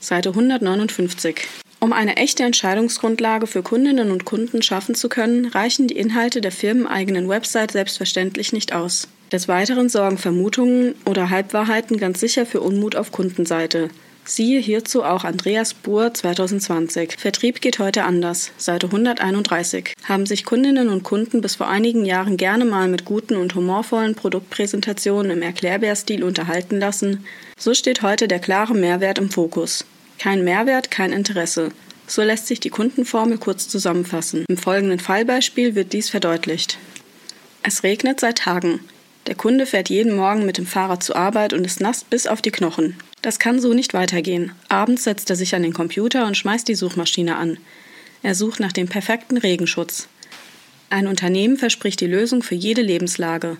Seite 0.00 0.30
159. 0.30 1.46
Um 1.78 1.92
eine 1.92 2.16
echte 2.16 2.44
Entscheidungsgrundlage 2.44 3.46
für 3.46 3.62
Kundinnen 3.62 4.10
und 4.10 4.24
Kunden 4.24 4.62
schaffen 4.62 4.94
zu 4.94 5.08
können, 5.08 5.46
reichen 5.46 5.88
die 5.88 5.96
Inhalte 5.96 6.40
der 6.40 6.52
firmeneigenen 6.52 7.28
Website 7.28 7.72
selbstverständlich 7.72 8.52
nicht 8.52 8.72
aus. 8.72 9.08
Des 9.32 9.48
Weiteren 9.48 9.88
sorgen 9.88 10.18
Vermutungen 10.18 10.94
oder 11.06 11.30
Halbwahrheiten 11.30 11.96
ganz 11.96 12.20
sicher 12.20 12.46
für 12.46 12.60
Unmut 12.60 12.96
auf 12.96 13.10
Kundenseite. 13.12 13.88
Siehe 14.24 14.60
hierzu 14.60 15.02
auch 15.02 15.24
Andreas 15.24 15.74
Buhr 15.74 16.14
2020. 16.14 17.16
Vertrieb 17.18 17.60
geht 17.60 17.80
heute 17.80 18.04
anders. 18.04 18.52
Seite 18.56 18.86
131. 18.86 19.94
Haben 20.04 20.26
sich 20.26 20.44
Kundinnen 20.44 20.90
und 20.90 21.02
Kunden 21.02 21.40
bis 21.40 21.56
vor 21.56 21.66
einigen 21.66 22.04
Jahren 22.04 22.36
gerne 22.36 22.64
mal 22.64 22.86
mit 22.86 23.04
guten 23.04 23.34
und 23.36 23.56
humorvollen 23.56 24.14
Produktpräsentationen 24.14 25.32
im 25.32 25.42
Erklärbärstil 25.42 26.22
unterhalten 26.22 26.78
lassen, 26.78 27.26
so 27.58 27.74
steht 27.74 28.02
heute 28.02 28.28
der 28.28 28.38
klare 28.38 28.74
Mehrwert 28.74 29.18
im 29.18 29.28
Fokus. 29.28 29.84
Kein 30.20 30.44
Mehrwert, 30.44 30.92
kein 30.92 31.12
Interesse. 31.12 31.72
So 32.06 32.22
lässt 32.22 32.46
sich 32.46 32.60
die 32.60 32.70
Kundenformel 32.70 33.38
kurz 33.38 33.66
zusammenfassen. 33.66 34.44
Im 34.48 34.56
folgenden 34.56 35.00
Fallbeispiel 35.00 35.74
wird 35.74 35.92
dies 35.92 36.10
verdeutlicht. 36.10 36.78
Es 37.64 37.82
regnet 37.82 38.20
seit 38.20 38.38
Tagen. 38.38 38.80
Der 39.26 39.34
Kunde 39.34 39.66
fährt 39.66 39.90
jeden 39.90 40.14
Morgen 40.14 40.46
mit 40.46 40.58
dem 40.58 40.66
Fahrrad 40.66 41.02
zur 41.02 41.16
Arbeit 41.16 41.52
und 41.52 41.64
ist 41.64 41.80
nass 41.80 42.04
bis 42.04 42.28
auf 42.28 42.40
die 42.40 42.50
Knochen. 42.52 42.96
Das 43.22 43.38
kann 43.38 43.60
so 43.60 43.72
nicht 43.72 43.94
weitergehen. 43.94 44.52
Abends 44.68 45.04
setzt 45.04 45.30
er 45.30 45.36
sich 45.36 45.54
an 45.54 45.62
den 45.62 45.72
Computer 45.72 46.26
und 46.26 46.36
schmeißt 46.36 46.66
die 46.66 46.74
Suchmaschine 46.74 47.36
an. 47.36 47.56
Er 48.24 48.34
sucht 48.34 48.58
nach 48.58 48.72
dem 48.72 48.88
perfekten 48.88 49.36
Regenschutz. 49.36 50.08
Ein 50.90 51.06
Unternehmen 51.06 51.56
verspricht 51.56 52.00
die 52.00 52.06
Lösung 52.06 52.42
für 52.42 52.56
jede 52.56 52.82
Lebenslage. 52.82 53.56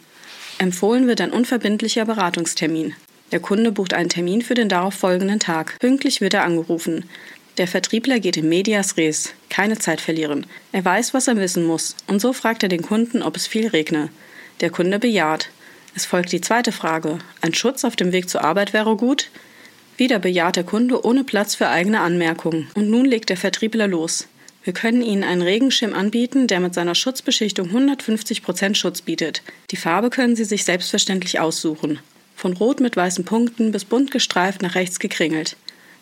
Empfohlen 0.59 1.07
wird 1.07 1.21
ein 1.21 1.31
unverbindlicher 1.31 2.05
Beratungstermin. 2.05 2.95
Der 3.31 3.41
Kunde 3.41 3.73
bucht 3.73 3.95
einen 3.95 4.09
Termin 4.09 4.43
für 4.43 4.55
den 4.55 4.69
darauf 4.69 4.95
folgenden 4.95 5.41
Tag. 5.41 5.79
Pünktlich 5.79 6.21
wird 6.21 6.35
er 6.35 6.45
angerufen. 6.45 7.05
Der 7.57 7.69
Vertriebler 7.69 8.19
geht 8.19 8.37
in 8.37 8.49
medias 8.49 8.97
res. 8.97 9.33
Keine 9.49 9.79
Zeit 9.79 10.01
verlieren. 10.01 10.47
Er 10.73 10.85
weiß, 10.85 11.15
was 11.15 11.29
er 11.29 11.37
wissen 11.37 11.65
muss. 11.65 11.97
Und 12.07 12.21
so 12.21 12.33
fragt 12.33 12.63
er 12.63 12.69
den 12.69 12.83
Kunden, 12.83 13.23
ob 13.23 13.37
es 13.37 13.47
viel 13.47 13.69
regne. 13.69 14.11
Der 14.61 14.71
Kunde 14.71 14.99
bejaht. 14.99 15.51
Es 15.95 16.05
folgt 16.05 16.33
die 16.33 16.41
zweite 16.41 16.73
Frage. 16.73 17.19
Ein 17.41 17.55
Schutz 17.55 17.85
auf 17.85 17.97
dem 17.97 18.13
Weg 18.13 18.29
zur 18.29 18.43
Arbeit 18.43 18.73
wäre 18.73 18.97
gut? 18.97 19.31
Wieder 19.97 20.19
bejaht 20.19 20.57
der 20.57 20.65
Kunde 20.65 21.05
ohne 21.05 21.25
Platz 21.25 21.55
für 21.55 21.69
eigene 21.69 22.01
Anmerkungen. 22.01 22.71
Und 22.75 22.91
nun 22.91 23.05
legt 23.05 23.29
der 23.29 23.37
Vertriebler 23.37 23.89
los. 23.89 24.27
Wir 24.65 24.73
können 24.73 25.03
Ihnen 25.03 25.25
einen 25.25 25.43
Regenschirm 25.43 25.93
anbieten, 25.93 26.47
der 26.47 26.61
mit 26.61 26.75
seiner 26.75 26.95
Schutzbeschichtung 26.95 27.71
150% 27.71 28.77
Schutz 28.77 29.03
bietet. 29.03 29.43
Die 29.71 29.77
Farbe 29.77 30.09
können 30.09 30.37
Sie 30.37 30.45
sich 30.45 30.65
selbstverständlich 30.65 31.41
aussuchen. 31.41 31.99
Von 32.37 32.53
rot 32.55 32.81
mit 32.81 32.97
weißen 32.97 33.25
Punkten 33.25 33.73
bis 33.73 33.85
bunt 33.85 34.11
gestreift 34.11 34.63
nach 34.63 34.75
rechts 34.75 34.99
gekringelt. 34.99 35.57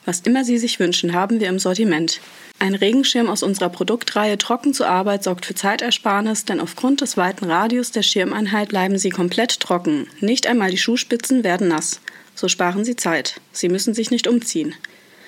Was 0.05 0.21
immer 0.21 0.45
Sie 0.45 0.59
sich 0.59 0.81
wünschen, 0.81 1.13
haben 1.13 1.41
wir 1.41 1.49
im 1.49 1.59
Sortiment. 1.59 2.21
Ein 2.59 2.75
Regenschirm 2.75 3.29
aus 3.29 3.43
unserer 3.43 3.69
Produktreihe 3.69 4.39
Trocken 4.39 4.73
zur 4.73 4.89
Arbeit 4.89 5.25
sorgt 5.25 5.47
für 5.47 5.55
Zeitersparnis, 5.55 6.45
denn 6.45 6.61
aufgrund 6.61 7.01
des 7.01 7.17
weiten 7.17 7.45
Radius 7.45 7.91
der 7.91 8.03
Schirmeinheit 8.03 8.71
bleiben 8.71 8.99
sie 8.99 9.11
komplett 9.11 9.61
trocken. 9.61 10.07
Nicht 10.21 10.47
einmal 10.47 10.71
die 10.71 10.79
Schuhspitzen 10.79 11.45
werden 11.45 11.69
nass. 11.69 12.01
So 12.41 12.49
sparen 12.49 12.87
Sie 12.87 12.97
Zeit. 12.97 13.39
Sie 13.53 13.69
müssen 13.69 13.93
sich 13.93 14.11
nicht 14.11 14.27
umziehen. 14.27 14.75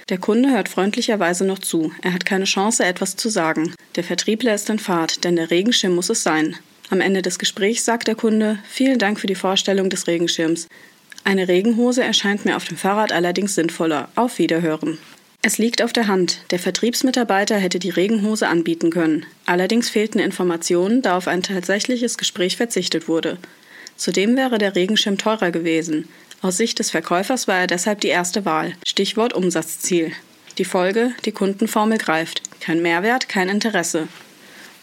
Der 0.08 0.16
Kunde 0.16 0.50
hört 0.50 0.70
freundlicherweise 0.70 1.44
noch 1.44 1.58
zu. 1.58 1.92
Er 2.00 2.14
hat 2.14 2.24
keine 2.24 2.46
Chance, 2.46 2.86
etwas 2.86 3.16
zu 3.16 3.28
sagen. 3.28 3.74
Der 3.96 4.02
Vertriebler 4.02 4.54
ist 4.54 4.70
in 4.70 4.78
Fahrt, 4.78 5.22
denn 5.22 5.36
der 5.36 5.50
Regenschirm 5.50 5.94
muss 5.94 6.08
es 6.08 6.22
sein. 6.22 6.56
Am 6.88 7.02
Ende 7.02 7.20
des 7.20 7.38
Gesprächs 7.38 7.84
sagt 7.84 8.08
der 8.08 8.14
Kunde: 8.14 8.60
Vielen 8.66 8.98
Dank 8.98 9.20
für 9.20 9.26
die 9.26 9.34
Vorstellung 9.34 9.90
des 9.90 10.06
Regenschirms. 10.06 10.68
Eine 11.22 11.48
Regenhose 11.48 12.02
erscheint 12.02 12.46
mir 12.46 12.56
auf 12.56 12.64
dem 12.64 12.78
Fahrrad 12.78 13.12
allerdings 13.12 13.56
sinnvoller. 13.56 14.08
Auf 14.14 14.38
Wiederhören. 14.38 14.96
Es 15.42 15.58
liegt 15.58 15.82
auf 15.82 15.92
der 15.92 16.06
Hand. 16.06 16.38
Der 16.50 16.60
Vertriebsmitarbeiter 16.60 17.58
hätte 17.58 17.78
die 17.78 17.90
Regenhose 17.90 18.48
anbieten 18.48 18.88
können. 18.88 19.26
Allerdings 19.44 19.90
fehlten 19.90 20.18
Informationen, 20.18 21.02
da 21.02 21.18
auf 21.18 21.28
ein 21.28 21.42
tatsächliches 21.42 22.16
Gespräch 22.16 22.56
verzichtet 22.56 23.06
wurde. 23.06 23.36
Zudem 23.96 24.34
wäre 24.34 24.56
der 24.56 24.74
Regenschirm 24.74 25.18
teurer 25.18 25.50
gewesen. 25.50 26.08
Aus 26.42 26.56
Sicht 26.56 26.80
des 26.80 26.90
Verkäufers 26.90 27.46
war 27.46 27.60
er 27.60 27.66
deshalb 27.68 28.00
die 28.00 28.08
erste 28.08 28.44
Wahl. 28.44 28.72
Stichwort 28.84 29.32
Umsatzziel. 29.32 30.10
Die 30.58 30.64
Folge, 30.64 31.12
die 31.24 31.30
Kundenformel 31.30 31.98
greift. 31.98 32.42
Kein 32.58 32.82
Mehrwert, 32.82 33.28
kein 33.28 33.48
Interesse. 33.48 34.08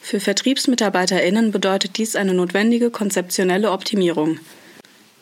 Für 0.02 0.22
VertriebsmitarbeiterInnen 0.22 1.52
bedeutet 1.52 1.98
dies 1.98 2.16
eine 2.16 2.34
notwendige 2.34 2.90
konzeptionelle 2.90 3.72
Optimierung. 3.72 4.40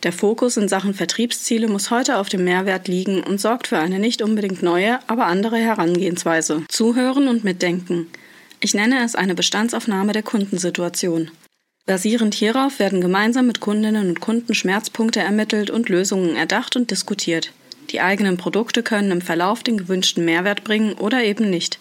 Der 0.03 0.13
Fokus 0.13 0.57
in 0.57 0.67
Sachen 0.67 0.93
Vertriebsziele 0.93 1.67
muss 1.67 1.89
heute 1.89 2.17
auf 2.17 2.29
dem 2.29 2.43
Mehrwert 2.43 2.87
liegen 2.87 3.23
und 3.23 3.41
sorgt 3.41 3.65
für 3.65 3.79
eine 3.79 3.97
nicht 3.97 4.21
unbedingt 4.21 4.61
neue, 4.61 4.99
aber 5.07 5.25
andere 5.25 5.57
Herangehensweise. 5.57 6.63
Zuhören 6.69 7.27
und 7.29 7.43
mitdenken. 7.45 8.11
Ich 8.59 8.75
nenne 8.75 9.03
es 9.03 9.15
eine 9.15 9.33
Bestandsaufnahme 9.33 10.13
der 10.13 10.23
Kundensituation. 10.23 11.31
Basierend 11.87 12.35
hierauf 12.35 12.79
werden 12.79 12.99
gemeinsam 12.99 13.47
mit 13.47 13.61
Kundinnen 13.61 14.09
und 14.09 14.19
Kunden 14.19 14.53
Schmerzpunkte 14.53 15.21
ermittelt 15.21 15.69
und 15.69 15.87
Lösungen 15.87 16.35
erdacht 16.35 16.75
und 16.75 16.91
diskutiert. 16.91 17.53
Die 17.91 18.01
eigenen 18.01 18.35
Produkte 18.35 18.83
können 18.83 19.09
im 19.09 19.21
Verlauf 19.21 19.63
den 19.63 19.77
gewünschten 19.77 20.25
Mehrwert 20.25 20.65
bringen 20.65 20.95
oder 20.95 21.23
eben 21.23 21.49
nicht. 21.49 21.79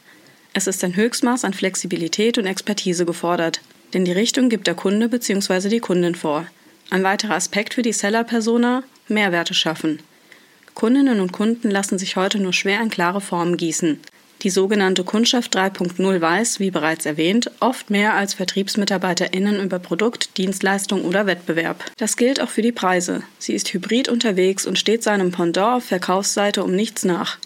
Es 0.54 0.68
ist 0.68 0.84
ein 0.84 0.94
Höchstmaß 0.94 1.44
an 1.44 1.54
Flexibilität 1.54 2.38
und 2.38 2.46
Expertise 2.46 3.04
gefordert, 3.04 3.60
denn 3.94 4.04
die 4.04 4.12
Richtung 4.12 4.48
gibt 4.48 4.68
der 4.68 4.76
Kunde 4.76 5.08
bzw. 5.08 5.68
die 5.68 5.80
Kundin 5.80 6.14
vor. 6.14 6.46
Ein 6.88 7.02
weiterer 7.02 7.34
Aspekt 7.34 7.74
für 7.74 7.82
die 7.82 7.92
Seller-Persona: 7.92 8.84
Mehrwerte 9.08 9.54
schaffen. 9.54 9.98
Kundinnen 10.74 11.18
und 11.18 11.32
Kunden 11.32 11.68
lassen 11.68 11.98
sich 11.98 12.14
heute 12.14 12.38
nur 12.38 12.52
schwer 12.52 12.80
in 12.80 12.90
klare 12.90 13.20
Formen 13.20 13.56
gießen. 13.56 13.98
Die 14.42 14.50
sogenannte 14.50 15.02
Kundschaft 15.02 15.56
3.0 15.56 16.20
weiß, 16.20 16.60
wie 16.60 16.70
bereits 16.70 17.06
erwähnt, 17.06 17.50
oft 17.60 17.90
mehr 17.90 18.14
als 18.14 18.34
VertriebsmitarbeiterInnen 18.34 19.62
über 19.62 19.78
Produkt, 19.78 20.36
Dienstleistung 20.36 21.04
oder 21.04 21.26
Wettbewerb. 21.26 21.84
Das 21.96 22.16
gilt 22.16 22.40
auch 22.40 22.50
für 22.50 22.62
die 22.62 22.72
Preise. 22.72 23.22
Sie 23.38 23.54
ist 23.54 23.72
hybrid 23.72 24.08
unterwegs 24.08 24.66
und 24.66 24.78
steht 24.78 25.02
seinem 25.02 25.32
Pendant 25.32 25.76
auf 25.76 25.84
Verkaufsseite 25.84 26.62
um 26.62 26.74
nichts 26.74 27.04
nach. 27.04 27.38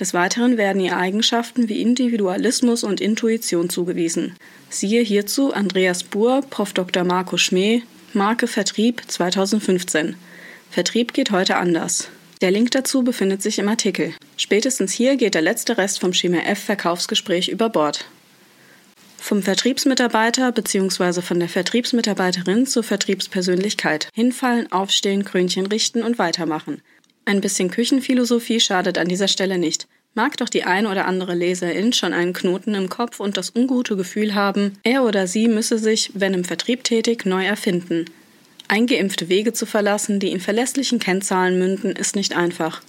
Des 0.00 0.14
Weiteren 0.14 0.56
werden 0.56 0.80
ihr 0.80 0.96
Eigenschaften 0.96 1.68
wie 1.68 1.82
Individualismus 1.82 2.84
und 2.84 3.00
Intuition 3.00 3.68
zugewiesen. 3.68 4.34
Siehe 4.70 5.02
hierzu 5.02 5.52
Andreas 5.52 6.04
Buhr, 6.04 6.42
Prof. 6.48 6.72
Dr. 6.72 7.04
Marco 7.04 7.36
Schmee, 7.36 7.82
Marke 8.12 8.46
Vertrieb 8.46 9.02
2015. 9.06 10.14
Vertrieb 10.70 11.14
geht 11.14 11.30
heute 11.30 11.56
anders. 11.56 12.08
Der 12.40 12.52
Link 12.52 12.70
dazu 12.70 13.02
befindet 13.02 13.42
sich 13.42 13.58
im 13.58 13.68
Artikel. 13.68 14.14
Spätestens 14.36 14.92
hier 14.92 15.16
geht 15.16 15.34
der 15.34 15.42
letzte 15.42 15.76
Rest 15.76 15.98
vom 15.98 16.12
Schema 16.12 16.38
F 16.38 16.60
Verkaufsgespräch 16.60 17.48
über 17.48 17.68
Bord. 17.68 18.04
Vom 19.16 19.42
Vertriebsmitarbeiter 19.42 20.52
bzw. 20.52 21.20
von 21.20 21.40
der 21.40 21.48
Vertriebsmitarbeiterin 21.48 22.66
zur 22.66 22.84
Vertriebspersönlichkeit. 22.84 24.08
Hinfallen, 24.14 24.70
aufstehen, 24.70 25.24
Krönchen 25.24 25.66
richten 25.66 26.04
und 26.04 26.20
weitermachen. 26.20 26.80
Ein 27.24 27.40
bisschen 27.40 27.70
Küchenphilosophie 27.70 28.60
schadet 28.60 28.98
an 28.98 29.08
dieser 29.08 29.28
Stelle 29.28 29.58
nicht. 29.58 29.88
Mag 30.14 30.36
doch 30.36 30.48
die 30.48 30.64
ein 30.64 30.86
oder 30.86 31.06
andere 31.06 31.34
Leserin 31.34 31.92
schon 31.92 32.12
einen 32.12 32.32
Knoten 32.32 32.74
im 32.74 32.88
Kopf 32.88 33.20
und 33.20 33.36
das 33.36 33.54
ungute 33.54 33.96
Gefühl 33.96 34.34
haben, 34.34 34.78
er 34.84 35.02
oder 35.02 35.26
sie 35.26 35.48
müsse 35.48 35.78
sich, 35.78 36.12
wenn 36.14 36.34
im 36.34 36.44
Vertrieb 36.44 36.84
tätig, 36.84 37.26
neu 37.26 37.44
erfinden. 37.44 38.06
Eingeimpfte 38.68 39.30
Wege 39.30 39.54
zu 39.54 39.64
verlassen, 39.64 40.20
die 40.20 40.30
in 40.30 40.40
verlässlichen 40.40 40.98
Kennzahlen 40.98 41.58
münden, 41.58 41.92
ist 41.92 42.16
nicht 42.16 42.36
einfach. 42.36 42.82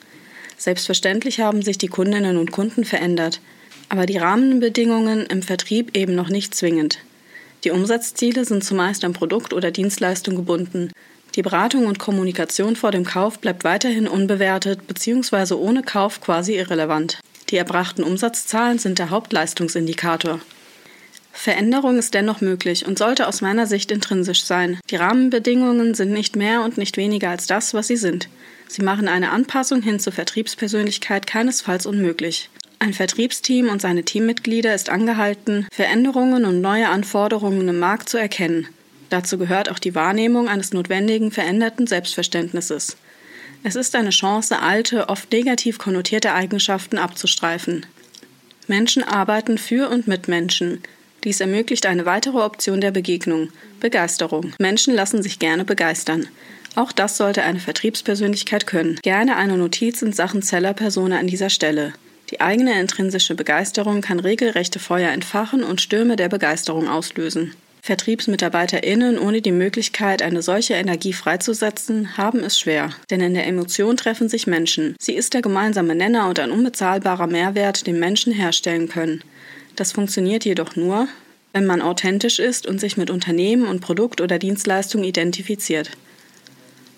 Selbstverständlich 0.57 1.39
haben 1.39 1.61
sich 1.61 1.77
die 1.77 1.87
Kundinnen 1.87 2.35
und 2.35 2.51
Kunden 2.51 2.83
verändert, 2.83 3.39
aber 3.87 4.05
die 4.05 4.17
Rahmenbedingungen 4.17 5.25
im 5.25 5.41
Vertrieb 5.41 5.95
eben 5.95 6.15
noch 6.15 6.27
nicht 6.27 6.53
zwingend. 6.53 6.99
Die 7.63 7.71
Umsatzziele 7.71 8.43
sind 8.43 8.63
zumeist 8.63 9.05
an 9.05 9.13
Produkt 9.13 9.53
oder 9.53 9.71
Dienstleistung 9.71 10.35
gebunden. 10.35 10.91
Die 11.35 11.41
Beratung 11.41 11.85
und 11.85 11.97
Kommunikation 11.97 12.75
vor 12.75 12.91
dem 12.91 13.05
Kauf 13.05 13.39
bleibt 13.39 13.63
weiterhin 13.63 14.07
unbewertet 14.07 14.85
bzw. 14.85 15.53
ohne 15.53 15.81
Kauf 15.81 16.19
quasi 16.19 16.57
irrelevant. 16.57 17.19
Die 17.49 17.57
erbrachten 17.57 18.03
Umsatzzahlen 18.03 18.79
sind 18.79 18.99
der 18.99 19.09
Hauptleistungsindikator. 19.09 20.41
Veränderung 21.31 21.97
ist 21.97 22.13
dennoch 22.13 22.41
möglich 22.41 22.85
und 22.85 22.97
sollte 22.97 23.27
aus 23.27 23.41
meiner 23.41 23.65
Sicht 23.65 23.91
intrinsisch 23.91 24.43
sein. 24.43 24.79
Die 24.89 24.95
Rahmenbedingungen 24.95 25.93
sind 25.93 26.11
nicht 26.11 26.35
mehr 26.35 26.63
und 26.63 26.77
nicht 26.77 26.97
weniger 26.97 27.29
als 27.29 27.47
das, 27.47 27.73
was 27.73 27.87
sie 27.87 27.97
sind. 27.97 28.29
Sie 28.67 28.83
machen 28.83 29.07
eine 29.07 29.31
Anpassung 29.31 29.81
hin 29.81 29.99
zur 29.99 30.13
Vertriebspersönlichkeit 30.13 31.25
keinesfalls 31.27 31.85
unmöglich. 31.85 32.49
Ein 32.79 32.93
Vertriebsteam 32.93 33.67
und 33.67 33.81
seine 33.81 34.03
Teammitglieder 34.03 34.73
ist 34.73 34.89
angehalten, 34.89 35.67
Veränderungen 35.71 36.45
und 36.45 36.61
neue 36.61 36.89
Anforderungen 36.89 37.67
im 37.67 37.79
Markt 37.79 38.09
zu 38.09 38.17
erkennen. 38.17 38.67
Dazu 39.09 39.37
gehört 39.37 39.69
auch 39.69 39.79
die 39.79 39.95
Wahrnehmung 39.95 40.47
eines 40.47 40.71
notwendigen 40.71 41.31
veränderten 41.31 41.87
Selbstverständnisses. 41.87 42.95
Es 43.63 43.75
ist 43.75 43.95
eine 43.95 44.11
Chance, 44.11 44.59
alte, 44.59 45.09
oft 45.09 45.31
negativ 45.31 45.77
konnotierte 45.77 46.33
Eigenschaften 46.33 46.97
abzustreifen. 46.97 47.85
Menschen 48.67 49.03
arbeiten 49.03 49.57
für 49.57 49.89
und 49.89 50.07
mit 50.07 50.27
Menschen. 50.27 50.81
Dies 51.23 51.41
ermöglicht 51.41 51.85
eine 51.85 52.05
weitere 52.05 52.39
Option 52.39 52.81
der 52.81 52.91
Begegnung, 52.91 53.49
Begeisterung. 53.79 54.53
Menschen 54.59 54.95
lassen 54.95 55.21
sich 55.21 55.39
gerne 55.39 55.65
begeistern. 55.65 56.27
Auch 56.75 56.91
das 56.91 57.17
sollte 57.17 57.43
eine 57.43 57.59
Vertriebspersönlichkeit 57.59 58.67
können. 58.67 58.99
Gerne 59.01 59.35
eine 59.35 59.57
Notiz 59.57 60.01
in 60.01 60.13
Sachen 60.13 60.41
Zellerpersona 60.41 61.19
an 61.19 61.27
dieser 61.27 61.49
Stelle. 61.49 61.93
Die 62.29 62.41
eigene 62.41 62.79
intrinsische 62.79 63.35
Begeisterung 63.35 64.01
kann 64.01 64.19
regelrechte 64.19 64.79
Feuer 64.79 65.11
entfachen 65.11 65.63
und 65.63 65.81
Stürme 65.81 66.15
der 66.15 66.29
Begeisterung 66.29 66.87
auslösen. 66.87 67.53
VertriebsmitarbeiterInnen 67.81 69.17
ohne 69.17 69.41
die 69.41 69.51
Möglichkeit, 69.51 70.21
eine 70.21 70.41
solche 70.41 70.75
Energie 70.75 71.13
freizusetzen, 71.13 72.17
haben 72.17 72.43
es 72.43 72.59
schwer. 72.59 72.91
Denn 73.09 73.21
in 73.21 73.33
der 73.33 73.47
Emotion 73.47 73.97
treffen 73.97 74.29
sich 74.29 74.47
Menschen. 74.47 74.95
Sie 74.99 75.13
ist 75.13 75.33
der 75.33 75.41
gemeinsame 75.41 75.95
Nenner 75.95 76.27
und 76.27 76.39
ein 76.39 76.51
unbezahlbarer 76.51 77.27
Mehrwert, 77.27 77.87
den 77.87 77.99
Menschen 77.99 78.31
herstellen 78.31 78.89
können. 78.89 79.23
Das 79.79 79.93
funktioniert 79.93 80.43
jedoch 80.43 80.75
nur, 80.75 81.07
wenn 81.53 81.65
man 81.65 81.81
authentisch 81.81 82.39
ist 82.39 82.67
und 82.67 82.81
sich 82.81 82.97
mit 82.97 83.09
Unternehmen 83.09 83.65
und 83.65 83.79
Produkt 83.79 84.19
oder 84.19 84.37
Dienstleistung 84.37 85.05
identifiziert. 85.05 85.91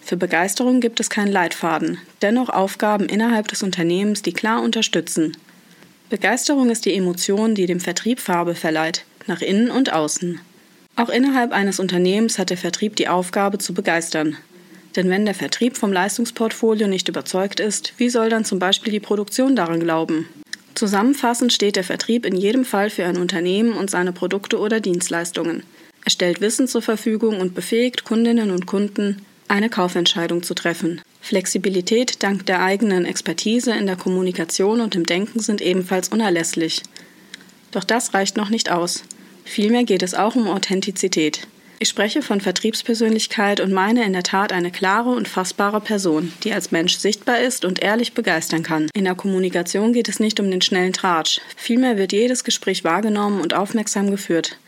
Für 0.01 0.17
Begeisterung 0.17 0.79
gibt 0.79 0.99
es 0.99 1.11
keinen 1.11 1.31
Leitfaden, 1.31 1.99
dennoch 2.23 2.49
Aufgaben 2.49 3.05
innerhalb 3.05 3.47
des 3.49 3.61
Unternehmens, 3.61 4.23
die 4.23 4.33
klar 4.33 4.63
unterstützen. 4.63 5.37
Begeisterung 6.09 6.71
ist 6.71 6.85
die 6.85 6.95
Emotion, 6.95 7.53
die 7.53 7.67
dem 7.67 7.79
Vertrieb 7.79 8.19
Farbe 8.19 8.55
verleiht, 8.55 9.05
nach 9.27 9.43
innen 9.43 9.69
und 9.69 9.93
außen. 9.93 10.41
Auch 10.95 11.09
innerhalb 11.09 11.51
eines 11.51 11.79
Unternehmens 11.79 12.39
hat 12.39 12.49
der 12.49 12.57
Vertrieb 12.57 12.95
die 12.95 13.09
Aufgabe 13.09 13.59
zu 13.59 13.75
begeistern. 13.75 14.37
Denn 14.95 15.07
wenn 15.11 15.25
der 15.25 15.35
Vertrieb 15.35 15.77
vom 15.77 15.93
Leistungsportfolio 15.93 16.87
nicht 16.87 17.09
überzeugt 17.09 17.59
ist, 17.59 17.93
wie 17.97 18.09
soll 18.09 18.31
dann 18.31 18.43
zum 18.43 18.57
Beispiel 18.57 18.91
die 18.91 18.99
Produktion 18.99 19.55
daran 19.55 19.81
glauben? 19.81 20.27
Zusammenfassend 20.81 21.53
steht 21.53 21.75
der 21.75 21.83
Vertrieb 21.83 22.25
in 22.25 22.35
jedem 22.35 22.65
Fall 22.65 22.89
für 22.89 23.05
ein 23.05 23.17
Unternehmen 23.17 23.73
und 23.73 23.91
seine 23.91 24.11
Produkte 24.11 24.57
oder 24.57 24.79
Dienstleistungen. 24.79 25.61
Er 26.03 26.09
stellt 26.09 26.41
Wissen 26.41 26.67
zur 26.67 26.81
Verfügung 26.81 27.39
und 27.39 27.53
befähigt 27.53 28.03
Kundinnen 28.03 28.49
und 28.49 28.65
Kunden, 28.65 29.23
eine 29.47 29.69
Kaufentscheidung 29.69 30.41
zu 30.41 30.55
treffen. 30.55 30.99
Flexibilität 31.21 32.23
dank 32.23 32.47
der 32.47 32.63
eigenen 32.63 33.05
Expertise 33.05 33.75
in 33.75 33.85
der 33.85 33.95
Kommunikation 33.95 34.81
und 34.81 34.95
im 34.95 35.05
Denken 35.05 35.39
sind 35.39 35.61
ebenfalls 35.61 36.09
unerlässlich. 36.09 36.81
Doch 37.69 37.83
das 37.83 38.15
reicht 38.15 38.35
noch 38.35 38.49
nicht 38.49 38.71
aus. 38.71 39.03
Vielmehr 39.45 39.83
geht 39.83 40.01
es 40.01 40.15
auch 40.15 40.35
um 40.35 40.47
Authentizität. 40.47 41.47
Ich 41.81 41.89
spreche 41.89 42.21
von 42.21 42.41
Vertriebspersönlichkeit 42.41 43.59
und 43.59 43.73
meine 43.73 44.05
in 44.05 44.13
der 44.13 44.21
Tat 44.21 44.53
eine 44.53 44.69
klare 44.69 45.09
und 45.09 45.27
fassbare 45.27 45.81
Person, 45.81 46.31
die 46.43 46.53
als 46.53 46.69
Mensch 46.69 46.95
sichtbar 46.97 47.39
ist 47.39 47.65
und 47.65 47.81
ehrlich 47.81 48.13
begeistern 48.13 48.61
kann. 48.61 48.87
In 48.93 49.05
der 49.05 49.15
Kommunikation 49.15 49.91
geht 49.91 50.07
es 50.07 50.19
nicht 50.19 50.39
um 50.39 50.51
den 50.51 50.61
schnellen 50.61 50.93
Tratsch. 50.93 51.41
Vielmehr 51.55 51.97
wird 51.97 52.11
jedes 52.11 52.43
Gespräch 52.43 52.83
wahrgenommen 52.83 53.41
und 53.41 53.55
aufmerksam 53.55 54.11
geführt. 54.11 54.59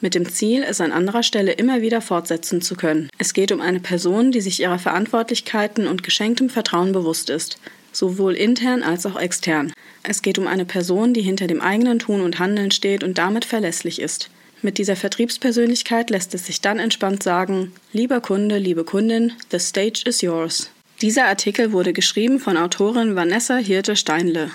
Mit 0.00 0.14
dem 0.14 0.26
Ziel, 0.26 0.64
es 0.66 0.80
an 0.80 0.92
anderer 0.92 1.22
Stelle 1.22 1.52
immer 1.52 1.82
wieder 1.82 2.00
fortsetzen 2.00 2.62
zu 2.62 2.74
können. 2.74 3.10
Es 3.18 3.34
geht 3.34 3.52
um 3.52 3.60
eine 3.60 3.80
Person, 3.80 4.32
die 4.32 4.40
sich 4.40 4.58
ihrer 4.58 4.78
Verantwortlichkeiten 4.78 5.86
und 5.86 6.02
geschenktem 6.02 6.48
Vertrauen 6.48 6.92
bewusst 6.92 7.28
ist, 7.28 7.58
sowohl 7.92 8.32
intern 8.32 8.82
als 8.82 9.04
auch 9.04 9.20
extern. 9.20 9.74
Es 10.04 10.22
geht 10.22 10.38
um 10.38 10.46
eine 10.46 10.64
Person, 10.64 11.12
die 11.12 11.20
hinter 11.20 11.48
dem 11.48 11.60
eigenen 11.60 11.98
Tun 11.98 12.22
und 12.22 12.38
Handeln 12.38 12.70
steht 12.70 13.04
und 13.04 13.18
damit 13.18 13.44
verlässlich 13.44 14.00
ist. 14.00 14.30
Mit 14.62 14.78
dieser 14.78 14.94
Vertriebspersönlichkeit 14.94 16.10
lässt 16.10 16.34
es 16.34 16.46
sich 16.46 16.60
dann 16.60 16.78
entspannt 16.78 17.24
sagen, 17.24 17.72
lieber 17.92 18.20
Kunde, 18.20 18.58
liebe 18.58 18.84
Kundin, 18.84 19.32
the 19.50 19.58
stage 19.58 20.04
is 20.06 20.20
yours. 20.22 20.70
Dieser 21.00 21.26
Artikel 21.26 21.72
wurde 21.72 21.92
geschrieben 21.92 22.38
von 22.38 22.56
Autorin 22.56 23.16
Vanessa 23.16 23.56
Hirte-Steinle. 23.56 24.52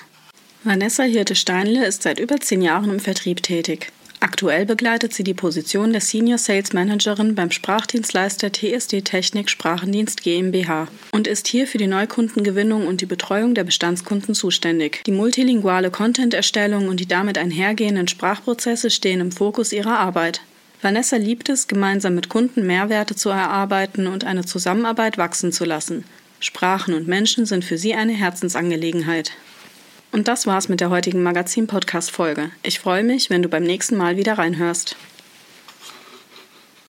Vanessa 0.63 1.03
Hirte-Steinle 1.03 1.85
ist 1.85 2.03
seit 2.03 2.19
über 2.19 2.39
zehn 2.39 2.61
Jahren 2.61 2.89
im 2.89 2.99
Vertrieb 3.01 3.43
tätig. 3.43 3.91
Aktuell 4.27 4.65
begleitet 4.65 5.13
sie 5.13 5.23
die 5.23 5.33
Position 5.33 5.93
der 5.93 6.01
Senior 6.01 6.37
Sales 6.37 6.73
Managerin 6.73 7.33
beim 7.33 7.49
Sprachdienstleister 7.49 8.51
TSD 8.51 9.01
Technik 9.01 9.49
Sprachendienst 9.49 10.21
GmbH 10.21 10.89
und 11.13 11.27
ist 11.27 11.47
hier 11.47 11.65
für 11.65 11.77
die 11.77 11.87
Neukundengewinnung 11.87 12.87
und 12.87 12.99
die 12.99 13.05
Betreuung 13.05 13.55
der 13.55 13.63
Bestandskunden 13.63 14.35
zuständig. 14.35 15.01
Die 15.05 15.13
multilinguale 15.13 15.91
Content-Erstellung 15.91 16.89
und 16.89 16.99
die 16.99 17.07
damit 17.07 17.37
einhergehenden 17.37 18.09
Sprachprozesse 18.09 18.89
stehen 18.89 19.21
im 19.21 19.31
Fokus 19.31 19.71
ihrer 19.71 19.97
Arbeit. 19.97 20.41
Vanessa 20.81 21.15
liebt 21.15 21.47
es, 21.47 21.69
gemeinsam 21.69 22.13
mit 22.13 22.27
Kunden 22.27 22.67
Mehrwerte 22.67 23.15
zu 23.15 23.29
erarbeiten 23.29 24.07
und 24.07 24.25
eine 24.25 24.43
Zusammenarbeit 24.43 25.17
wachsen 25.17 25.53
zu 25.53 25.63
lassen. 25.63 26.03
Sprachen 26.41 26.93
und 26.95 27.07
Menschen 27.07 27.45
sind 27.45 27.63
für 27.63 27.77
sie 27.77 27.95
eine 27.95 28.11
Herzensangelegenheit. 28.11 29.31
Und 30.11 30.27
das 30.27 30.47
war's 30.47 30.69
mit 30.69 30.79
der 30.79 30.89
heutigen 30.89 31.21
Magazin-Podcast-Folge. 31.23 32.51
Ich 32.63 32.79
freue 32.79 33.03
mich, 33.03 33.29
wenn 33.29 33.43
du 33.43 33.49
beim 33.49 33.63
nächsten 33.63 33.97
Mal 33.97 34.17
wieder 34.17 34.37
reinhörst. 34.37 34.95